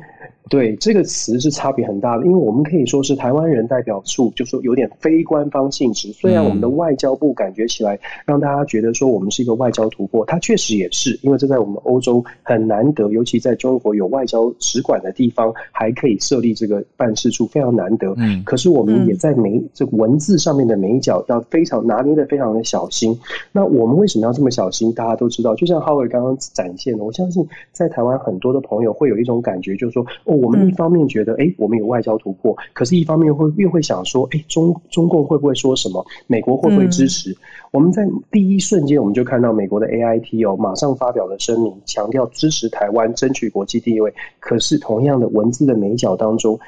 [0.50, 6.12] 对这个词是差别很大的，因为我们可以说是台湾人代表处，就说有点非官方性质。
[6.14, 18.14] 虽然我们的外交部感觉起来让大家觉得说我们是一个外交突破，它确实也是，因为这在我们欧洲很难得，尤其在中国有外交使馆的地方还可以设立这个办事处，非常难得。
[18.18, 23.18] 嗯，可是我们也在每这文字上面的每一角要非常拿捏的非常的小心。
[23.52, 24.94] 那我们为什么要这么小心？
[24.94, 30.37] 大家都知道，就像 Howard 刚刚展现的，我相信在台湾很多的朋友会有一种感觉，就是说哦。
[30.42, 36.06] 我们一方面觉得，哎，我们有外交突破，可是一方面会又会想说，哎，中中共会不会说什么？
[36.28, 37.36] 美国会不会支持？
[37.72, 44.14] 我们在第一瞬间，我们就看到美国的 A I T 哦，马上发表了声明，强调支持台湾，争取国际地位。
[44.40, 46.60] 可是同样的文字的美角当中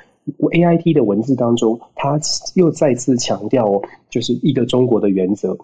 [0.51, 2.19] ，A I T 的文字当中，它
[2.55, 5.57] 又再次强调哦，就是一个中国的原则。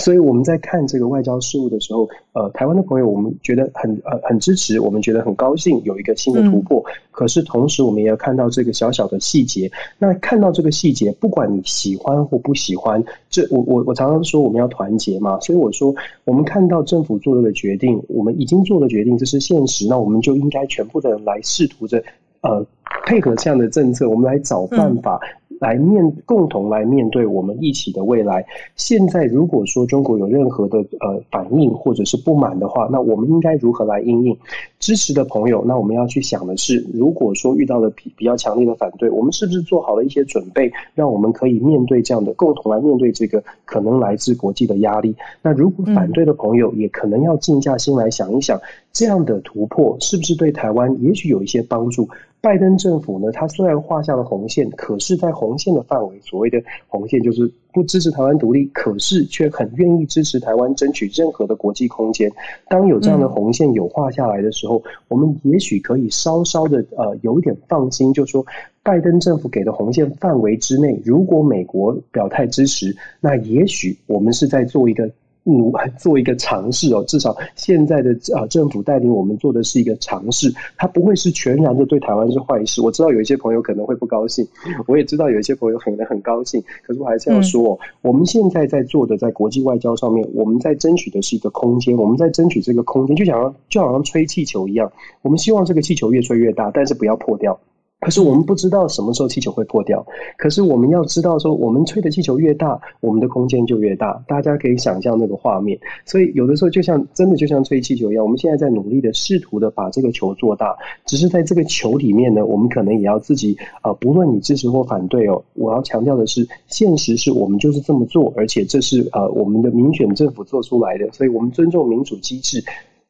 [0.00, 6.84] 所以我们在看这个外交事务的时候，呃，台湾的朋友我们觉得很呃很支持，我们觉得很高兴有一个新的突破。
[7.12, 9.70] 可是同时，我们也要看到这个小小的细节。
[9.96, 15.38] 那看到这个细节，不管你喜欢或不喜欢，这我我我常常说我们要团结嘛。
[15.38, 19.86] 所以我说，我们看到政府做了个决定，我们已经做了决定，这是现实。
[19.86, 22.02] 那我们就应该全部的人来试图着
[22.40, 22.66] 呃
[23.06, 25.20] 配合这样的政策，我们来找办法。
[25.64, 28.44] 来面共同来面对我们一起的未来。
[28.76, 34.36] 现在如果说中国有任何的呃反应或者是不满的话，那我们应该如何来应应？
[34.78, 45.16] 支持的朋友，那我们要去想的是，如果说遇到了比比较强烈的反对，我们是不是做好了一些准备，让我们可以面对这样的共同来面对这个可能来自国际的压力？
[45.40, 48.60] 那如果反对的朋友也可能要静下心来想一想，
[48.92, 52.06] 这样的突破是不是对台湾也许有一些帮助？
[52.44, 62.30] 拜登政府呢，他虽然画下了红线，可是，在红线的范围，所谓的红线就是不支持台湾独立，可是却很愿意支持台湾争取任何的国际空间。
[62.68, 68.44] 当有这样的红线有画下来的时候，我们也许可以稍稍的呃有一点放心，就说
[68.82, 75.10] 拜登政府给的红线范围之内，如果美国表态支持，那也许我们是在做一个。
[75.44, 82.80] 努做一个尝试哦，至少现在的啊政府带领我们做的是一个尝试，它不会是全然的对台湾是坏事。
[82.80, 84.46] 我知道有一些朋友可能会不高兴，
[84.86, 86.62] 我也知道有一些朋友可能很高兴。
[86.82, 94.90] 可是我还是要说，我们现在在做的在国际外交上面，我们在争取的是一个空间，我们在争取这个空间，就想要就好像吹气球一样，
[95.22, 97.58] 我们希望这个气球越吹越大，但是不要破掉。
[98.04, 100.04] 可是我们不知道什么时候气球会破掉。
[100.36, 104.22] 可是我们要知道，说我们吹的气球越大，我们的空间就越大。
[104.28, 105.78] 大家可以想象那个画面。
[106.04, 110.76] 所以有的时候就像真的就像吹气球一样，我们现在在努力的试图的把这个球做大。
[111.06, 122.62] 只是在这个球里面呢，我们可能也要自己啊，不论你支持或反对哦，我要强调的是，现实是我们就是这么做，而且这是呃我们的民选政府做出来的，所以我们尊重民主机制。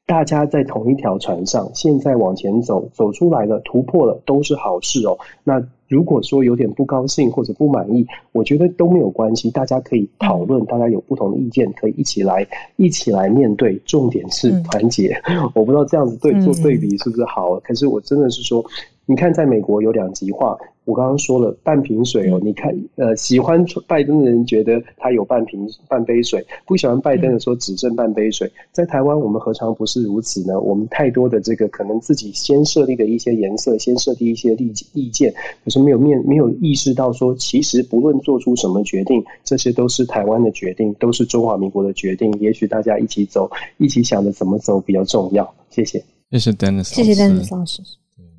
[0.07, 5.19] 大家在同一条船上，现在往前走，走出来了，突破了，都是好事哦。
[5.43, 12.47] 那如果说有点不高兴或者不满意，我觉得都没有关系，大家可以讨论，大家有不同的意见，可以一起来，
[12.77, 13.81] 一起来面对。
[13.87, 15.19] 重点是团结。
[15.55, 18.63] 我不知道这样子对做对比是不是好，可是我真的是说，
[19.07, 20.57] 你看，在美国有两极化。
[20.87, 28.51] 我刚刚说了半瓶水哦，你看，呃，喜欢拜登的人觉得他有半瓶半杯水，不喜欢拜登的说只剩半杯水。
[28.71, 30.61] 在台湾，我们何尝不是如此呢？
[30.61, 35.33] 我们太多的这个可能自己先设立的一些颜色，先设立一些意意见，
[35.65, 42.31] 可是没有面没有意识到说，其实不论做出什么决定，这些都是台湾的决定，都是中华民国的决定。
[42.41, 45.55] 也许大家一起走，一起想着怎么走比较重要。
[45.71, 47.81] 谢谢，谢谢 Dennis，谢谢 Dennis 老师。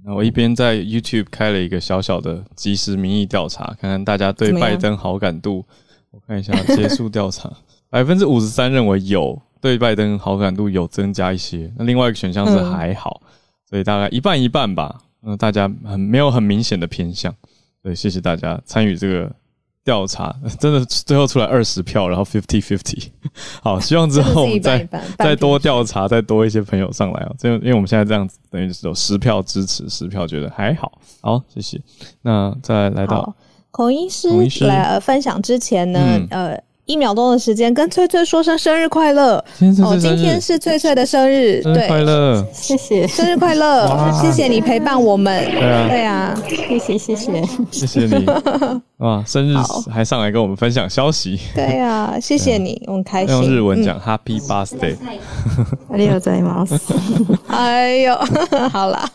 [0.06, 5.66] 那我一边在 YouTube 开了一个小小的即时民意调查，看看大家对拜登好感度。
[6.12, 7.52] 我看一下结束调查，
[7.90, 13.22] 百分之五十三认为有对拜登好感度有增加一些，那另外一个选项是还好，
[13.68, 15.02] 所以大概一半一半吧。
[15.22, 17.34] 那，大家很没有很明显的偏向。
[17.82, 19.32] 对，谢谢大家参与这个。
[19.86, 23.10] 调查 真的最后出来二十票，然后 fifty fifty，
[23.64, 24.86] 好，希望之后我们再
[25.18, 27.36] 再多调查，再多一些朋友上来哦。
[27.40, 30.92] 这因为我们现在这样子，等于是有十票支持，十票觉得还好。
[31.22, 31.80] 好，谢谢。
[32.24, 33.34] 那再来到
[33.72, 34.28] 孔医师
[34.66, 36.00] 来分享之前呢，
[36.32, 36.60] 呃。
[36.87, 39.37] 一秒钟的时间，跟翠翠说声生日快乐
[39.85, 39.97] 哦！
[39.97, 48.27] 今天是翠翠的生日，对，快乐，谢谢，生日快乐，谢谢你陪伴我们，对啊，谢谢谢谢谢谢你
[48.97, 49.23] 哇！
[49.25, 49.55] 生日
[49.89, 53.37] 还上来跟我们分享消息，对啊，谢谢你，我很开心。
[53.37, 54.97] 用日文讲 Happy Birthday，
[55.93, 56.77] ありがとうございます。
[57.47, 58.17] 哎呦，
[58.73, 59.09] 好啦。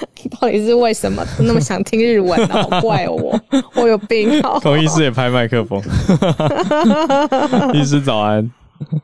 [0.40, 2.62] 到底是为什么那么想听日文呢？
[2.62, 3.38] 好怪我，
[3.76, 4.40] 我有病。
[4.62, 5.80] 孔医师也拍麦克风。
[7.74, 8.50] 医师早安。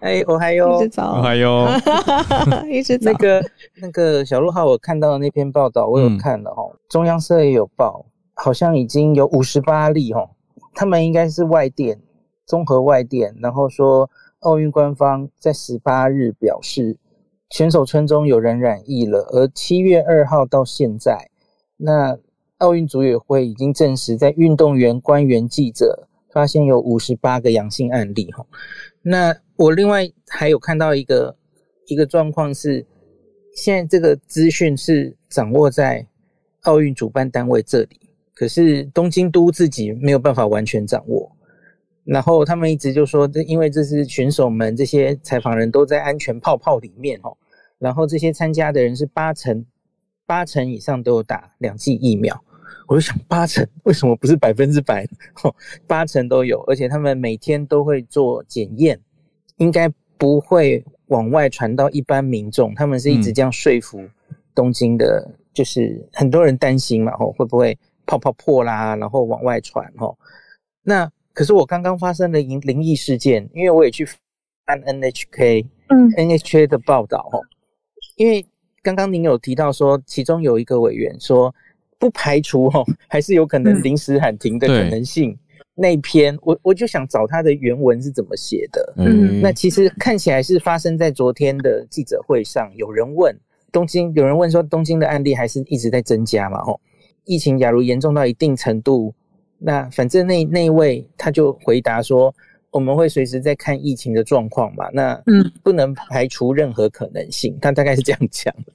[0.00, 1.68] 哎，我还有，我还有，
[2.70, 3.42] 一直那个
[3.80, 6.62] 那个小鹿号，我看到的那篇报道，我有看了哈。
[6.88, 10.30] 中央社也有报，好像已经有五十八例哈。
[10.74, 11.98] 他们应该是外电，
[12.46, 14.08] 综合外电，然后说
[14.40, 16.96] 奥运官方在十八日表示。
[17.50, 21.30] 选手村中有人染疫了，而七月二号到现在，
[21.76, 22.18] 那
[22.58, 28.32] 奥运组委会已经证实，在运动员、官员、记者发现有五十八个阳性案例。
[28.32, 28.44] 哈，
[29.02, 31.36] 那我另外还有看到一个
[31.86, 32.84] 一个状况是，
[33.54, 36.06] 现在这个资讯是掌握在
[36.62, 38.00] 奥运主办单位这里，
[38.34, 41.30] 可是东京都自己没有办法完全掌握。
[42.06, 47.36] 然后他们一直就说，这因为这是选手们这些采访人都在安全泡泡里面哦，
[47.78, 49.66] 然后这些参加的人是八成
[50.24, 52.40] 八成以上都有打两剂疫苗，
[52.86, 55.04] 我就想八成为什么不是百分之百？
[55.88, 59.00] 八成都有，而且他们每天都会做检验，
[59.56, 62.72] 应该不会往外传到一般民众。
[62.76, 64.00] 他们是一直这样说服
[64.54, 67.76] 东京的，就是很多人担心嘛，哦会不会
[68.06, 70.16] 泡泡破啦，然后往外传，哦
[70.84, 71.10] 那。
[71.36, 74.08] 可是我刚刚发生了灵灵异事件，因为我也去
[74.64, 77.44] 看 NHK，嗯，NHK 的报道哦。
[78.16, 78.46] 因为
[78.82, 81.54] 刚刚您有提到说，其中有一个委员说，
[81.98, 85.38] 不排除哦， 还是有可能临时喊停的可能性。
[85.74, 88.94] 那篇我我就想找他的原文是怎么写的。
[88.96, 93.38] 嗯，那其实看起来是发生在昨天的记者会上，有人问
[93.70, 96.64] 东京，有人问说东京的案例还是一直在增加嘛？
[96.64, 96.80] 吼，
[97.26, 99.14] 疫情假如严重到一定程度。
[99.58, 102.34] 那反正那那位他就回答说，
[102.70, 104.88] 我们会随时在看疫情的状况嘛。
[104.92, 107.58] 那嗯，不能排除任何可能性。
[107.60, 108.72] 他大概是这样讲的。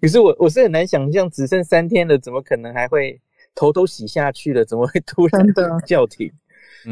[0.00, 3.20] 可是我我是很难想象，只剩三天了，怎么可能还会
[3.54, 4.64] 头都洗下去了？
[4.64, 6.30] 怎么会突然的 叫停？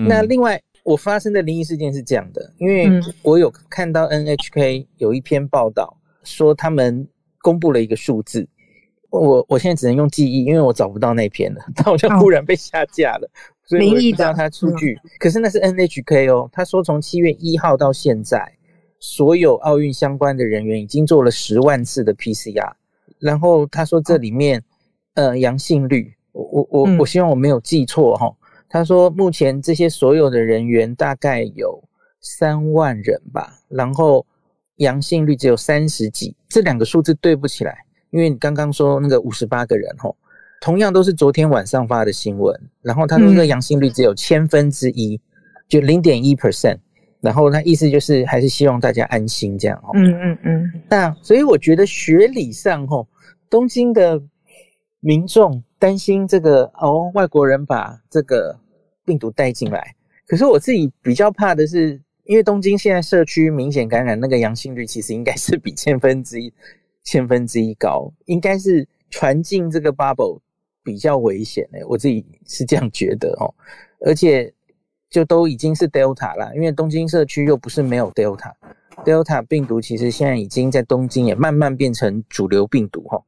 [0.06, 2.88] 那另外，我发生的灵异事件是这样的，因为
[3.22, 7.06] 我有看到 NHK 有一篇报道，说他们
[7.40, 8.46] 公布了一个数字。
[9.20, 13.30] 我我现在只能用记忆，因为我找不到那篇了，它好像忽然被下架了，
[13.64, 14.98] 所以我不知道它数据。
[15.18, 18.50] 可是那是 NHK 哦，他说从七月一号到现在，
[18.98, 22.72] 所有奥运相关的人员已经做了十万次的 PCR，
[23.18, 24.62] 然后他说这里面，
[25.14, 28.34] 呃，阳性率，我我我我希望我没有记错哈，
[28.68, 31.82] 他说目前这些所有的人员大概有
[32.20, 34.24] 三万人吧，然后
[34.76, 37.84] 阳性率只有三十几，这两个数字对不起来。
[38.12, 40.16] 因为你刚刚说那个五十八个人吼，
[40.60, 45.20] 同样都是昨天晚上发的新闻，然后他说这个阳性率只有千分之一，
[45.66, 46.76] 就零点一 percent，
[47.20, 49.90] 然后他意思就是还是希望大家安心这样哦。
[49.94, 50.72] 嗯嗯嗯。
[50.88, 53.08] 那所以我觉得学理上吼，
[53.48, 54.22] 东京的
[55.00, 58.56] 民众担心这个哦，外国人把这个
[59.04, 59.96] 病毒带进来，
[60.28, 66.52] 可是我自己比较怕的是，因为东京现在社区明显感染那个阳性率其实应该是比千分之一
[67.04, 70.40] 千分之一高，应该是传进这个 bubble。
[70.84, 73.54] 比较危险诶，我自己是这样觉得哦，
[74.04, 74.52] 而且
[75.08, 83.22] 就都已经是 Delta 了，因为东京社区又不是没有 Delta，Delta 病毒其实现在已经在东京也慢慢变成主流病毒哈，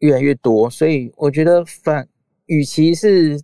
[0.00, 2.08] 越来越多，所以我觉得反
[2.46, 3.40] 与其是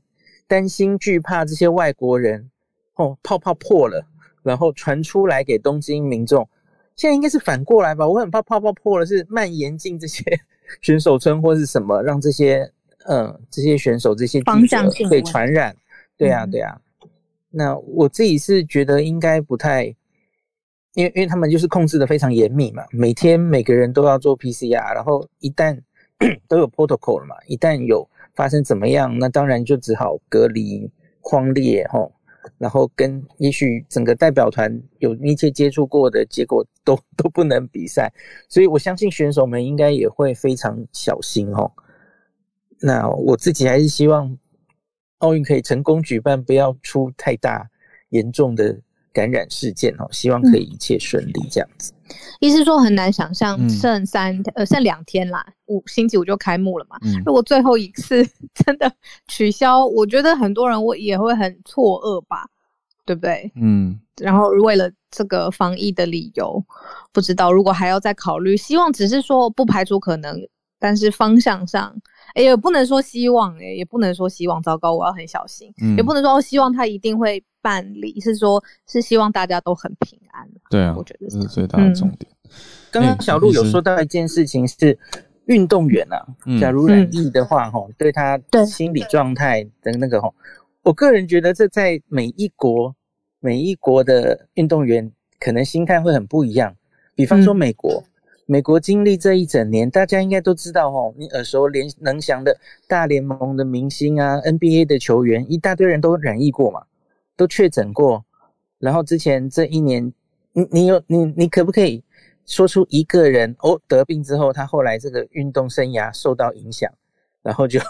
[0.48, 2.50] 担心惧怕这些外国人
[2.96, 4.04] 哦泡泡破了，
[4.42, 6.48] 然后传出来给东京民众，
[6.96, 10.24] 现在应该是反过来吧，我很怕泡泡破了是蔓延进这些
[10.82, 12.70] 选手村或是什么，让这些。
[13.08, 15.76] 嗯，这些选手这些记者被传染，
[16.16, 16.76] 对啊，对啊。
[17.50, 19.84] 那我自己是觉得应该不太，
[20.94, 25.80] 因为因为他们就是控制的非常严密嘛，每天每个人都要做 PCR，然后一旦
[26.48, 30.90] 都有 protocol 了嘛，一旦有发生怎么样，那当然就只好隔离、
[31.20, 32.12] 框列吼，
[32.58, 38.12] 然后跟也许整个代表团有密切接触过的结果都 都不能比赛，
[38.48, 41.70] 所以我相信选手们应该也会非常小心哦。
[42.80, 44.36] 那我自己还是希望
[45.18, 47.70] 奥运可以成功举办，不要出太大
[48.10, 48.78] 严重的
[49.16, 50.06] 感染事件哦。
[50.10, 51.90] 希望可以一切顺利这样子。
[52.38, 56.98] 意思说很难想象剩三呃剩两天啦，五星期五就开幕了嘛。
[57.24, 58.22] 如果最后一次
[58.54, 58.92] 真的
[59.26, 62.46] 取消，我觉得很多人会也会很错愕吧，
[63.06, 63.50] 对不对？
[63.56, 63.98] 嗯。
[64.18, 66.62] 然后为了这个防疫的理由，
[67.12, 70.38] 不知道如果还要再考虑，希望只是说不排除可能，
[70.78, 71.94] 但是方向上。
[72.34, 75.72] 也不能说希望，哎，也不能说希望糟糕，我要很小心。
[75.96, 80.48] 也不能说希望他一定会办理，是说，是希望大家都很平安。
[80.70, 82.30] 对啊，我觉得是最大的重点。
[82.92, 84.96] 刚刚小鹿有说到一件事情是，
[85.46, 86.16] 运动员啊，
[86.60, 90.32] 假如染疫的话，哈，对他心理状态的那个哈，
[90.82, 92.94] 我个人觉得这在每一国
[93.40, 95.10] 每一国的运动员
[95.40, 96.76] 可能心态会很不一样。
[97.16, 98.04] 比方说美国。
[98.48, 101.12] 美国经历这一整年，大家应该都知道哦。
[101.18, 102.56] 你耳熟能详的
[102.86, 106.84] 大联盟的明星啊，NBA 的球员，一大堆人都染疫过嘛，
[107.36, 108.24] 都确诊过。
[108.78, 110.12] 然后之前这一年，
[110.52, 112.02] 你你有你你可不可以
[112.44, 116.90] 说出一个人哦得病之后，他后来这个运动生涯受到影响，
[117.42, 117.80] 然后就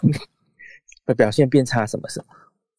[1.16, 2.26] 表现变差什么什么？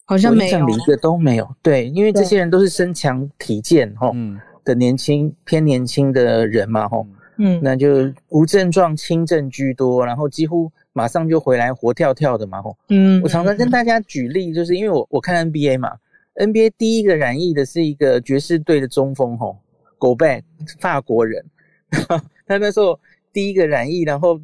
[0.06, 1.56] 好像没有，一个都没有。
[1.62, 4.12] 对，因为这些人都是身强体健哈
[4.64, 7.06] 的年轻偏年轻的人嘛哈。
[7.40, 12.76] 嗯，那就无症状轻症居多，然后几乎马上就回来活跳跳的嘛吼。
[12.88, 15.92] 嗯，我常常跟大家举例，就是因为我我看 NBA 嘛
[16.38, 19.58] ，NBA 第一个染疫的是一个爵士队的中锋吼，
[19.98, 20.44] 狗贝
[20.80, 21.46] 法国人，
[22.46, 23.00] 他那时候
[23.34, 24.40] 第一个染疫，然后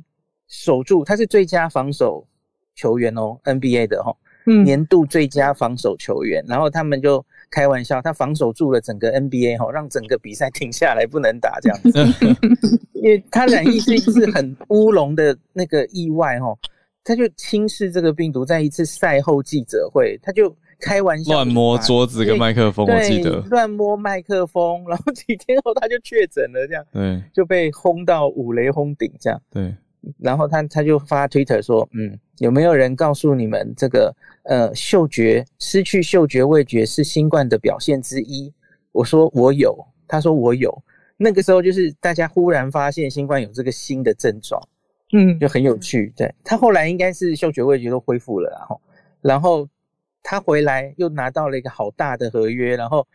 [0.47, 2.27] 守住，他是最佳防守
[2.75, 4.17] 球员哦，NBA 的吼，
[4.65, 7.25] 年度最佳防守球员，然后他们就。
[7.51, 12.27] 开玩笑，他防守住了整个 NBA 哈，让整个比赛停下来不能打这样子，
[12.93, 16.57] 因为他染疫是一次很乌龙的那个意外哈，
[17.03, 20.49] 他就轻视这个病毒，在一次赛后记者会，他就
[20.83, 29.73] 开玩笑乱摸桌子跟麦克风，我记得乱摸麦克风，然后几天后他就确诊了，这样对就被轰到五雷轰顶这样对。
[30.19, 34.13] 然后他他就发 Twitter 说，嗯，有没有人告诉你们这个
[34.43, 38.53] 呃嗅觉失去嗅觉味觉是新冠的表现之一？
[38.91, 39.73] 我说我有，
[40.07, 40.77] 他说我有。
[41.15, 44.61] 那个时候就是大家忽然发现新冠有这个新的症状，
[45.13, 46.11] 嗯，就很有趣。
[46.17, 48.81] 对他后来应该是嗅觉味觉都恢复了，然后
[49.21, 49.69] 然后
[50.23, 53.05] 他回来又拿到了一个好大的合约，然后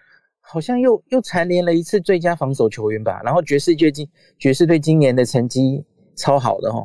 [0.40, 3.20] 好像又又蝉联了一次最佳防守球员吧。
[3.24, 5.84] 然后爵士队今爵士队今年的成绩。
[6.20, 6.84] 超好的哈，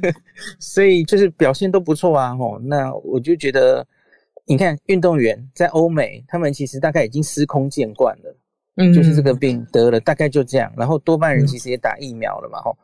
[0.58, 2.58] 所以就是表现都不错啊吼。
[2.58, 3.86] 那我就觉得，
[4.46, 8.34] 你看运动员在欧美，他们其实大概已经司空见惯了，
[8.76, 10.72] 嗯，就是这个病得了，大概就这样。
[10.74, 12.74] 然后多半人其实也打疫苗了嘛吼。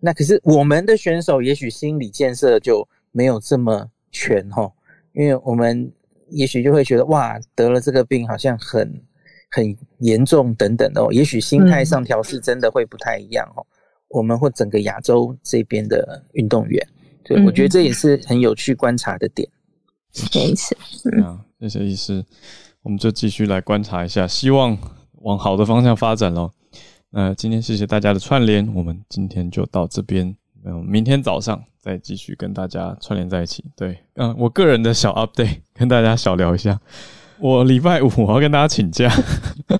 [0.00, 4.72] 那可是我们的选手，也许心理建设就没有这么全吼，
[5.12, 5.88] 因为我们
[6.30, 9.02] 也许就会觉得哇，得了这个病好像很
[9.50, 13.64] 很严重等等哦，也许心态上调试真的会不太一样哦。
[14.08, 16.88] 我们或整个亚洲这边的运动员，
[17.24, 19.48] 对，我觉得这也是很有趣观察的点。
[20.12, 20.76] 谢谢，
[21.16, 22.24] 嗯，谢谢医师，
[22.82, 24.78] 我们就继续来观察一下，希望
[25.22, 26.52] 往好的方向发展喽。
[27.10, 30.36] 那今天谢谢大家的串联，我们今天就到这边，
[30.66, 33.64] 嗯，明天早上再继续跟大家串联在一起。
[33.76, 36.78] 对，嗯，我个人的小 update 跟大家小聊一下。
[37.38, 39.08] 我礼拜五我要跟大家请假，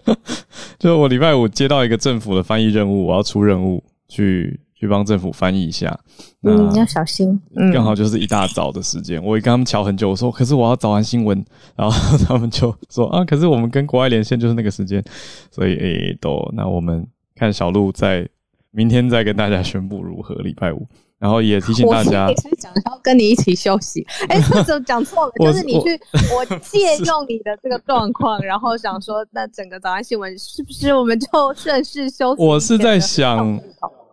[0.78, 5.99] 就我礼拜五接到一个政府的翻译任务，我要出任务去去帮政府翻译一下。
[6.43, 7.41] 嗯，要小心。
[7.57, 11.43] 嗯，刚好就是一大早的时间，我跟他们瞧很久，我说可是我要早完新闻，
[11.74, 15.03] 然后他们就说啊，可是我们跟国外连线就是那个时间，
[15.51, 18.28] 所以诶，都那我们看小鹿在
[18.77, 20.35] 明天再跟大家宣布如何。
[20.37, 20.87] 礼拜五。
[21.18, 24.07] 然后也提醒大家，我是想要跟你一起休息。
[24.29, 25.33] 哎，怎么讲错了？
[25.41, 25.99] 就是你去，
[26.35, 32.43] 我 借用你的这个状况，然后想说，那整个早安新闻是不是我们就顺势休息？
[32.43, 33.59] 我是在想，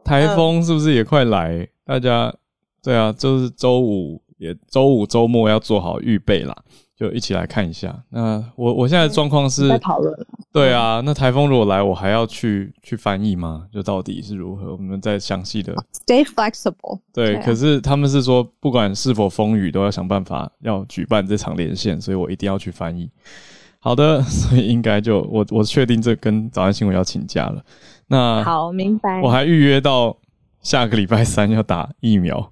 [0.06, 1.68] 台风是不是也快来？
[1.86, 2.34] 大家
[2.82, 6.56] 对啊，就是周五也周五周末要做好预备啦。
[6.96, 8.02] 就一起来看一下。
[8.12, 10.26] 那我我现在的状况是在讨论。
[10.54, 13.66] 对啊，那台风如果来，我还要去去翻译吗？
[13.74, 14.74] 就到底是如何？
[14.74, 15.74] 我们再详细的。
[16.06, 17.00] Stay flexible。
[17.12, 23.10] 对，可是他们是说，不管是否风雨，都要想办法要举办这场连线，所以我一定要去翻译。
[23.80, 27.64] 好的， 所以应该就我我确定这跟早安新闻要请假了。
[28.08, 29.20] 那好，明白。
[29.22, 30.16] 我还预约到
[30.62, 32.52] 下个礼拜三要打疫苗。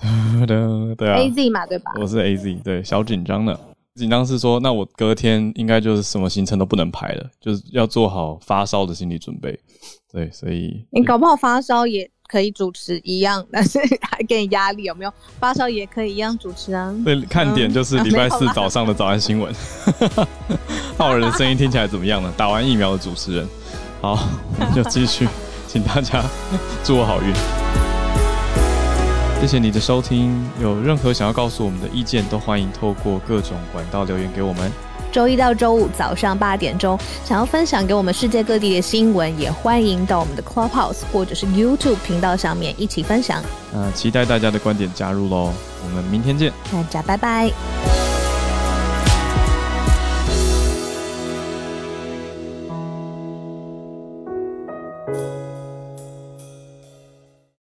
[0.96, 1.92] 对啊，A Z 嘛，对吧？
[2.00, 3.58] 我是 A Z，对，小紧张的，
[3.94, 9.56] 紧张是说，那我隔天应该就是什么行程都不能排了，就是要做好发烧的心理准备。
[10.12, 15.14] 对，所以你搞不好发烧也可以主持一样，但是还给你压力，有没有？
[15.38, 16.92] 发烧也可以一样主持啊。
[17.04, 19.54] 对，看点就是礼拜四早上的早安新闻。
[20.98, 22.32] 浩人的声音听起来怎么样呢？
[22.36, 23.48] 打完疫苗的主持人，
[24.00, 24.18] 好，
[24.58, 25.28] 我们就继续，
[25.68, 26.20] 请大家
[26.82, 27.63] 祝我好运。
[29.44, 34.72] 谢谢你的收听，有任何想要告诉我们的意见，都欢迎透过各种管道留言给我们。
[35.12, 43.42] 周一到周五早上八点钟，想要分享给我们世界各地的新闻，也欢迎到我们的 Clubhouse 或者是 YouTube 频道上面一起分享。
[43.70, 45.52] 那期待大家的观点加入喽，
[45.84, 47.50] 我们明天见，大家拜拜。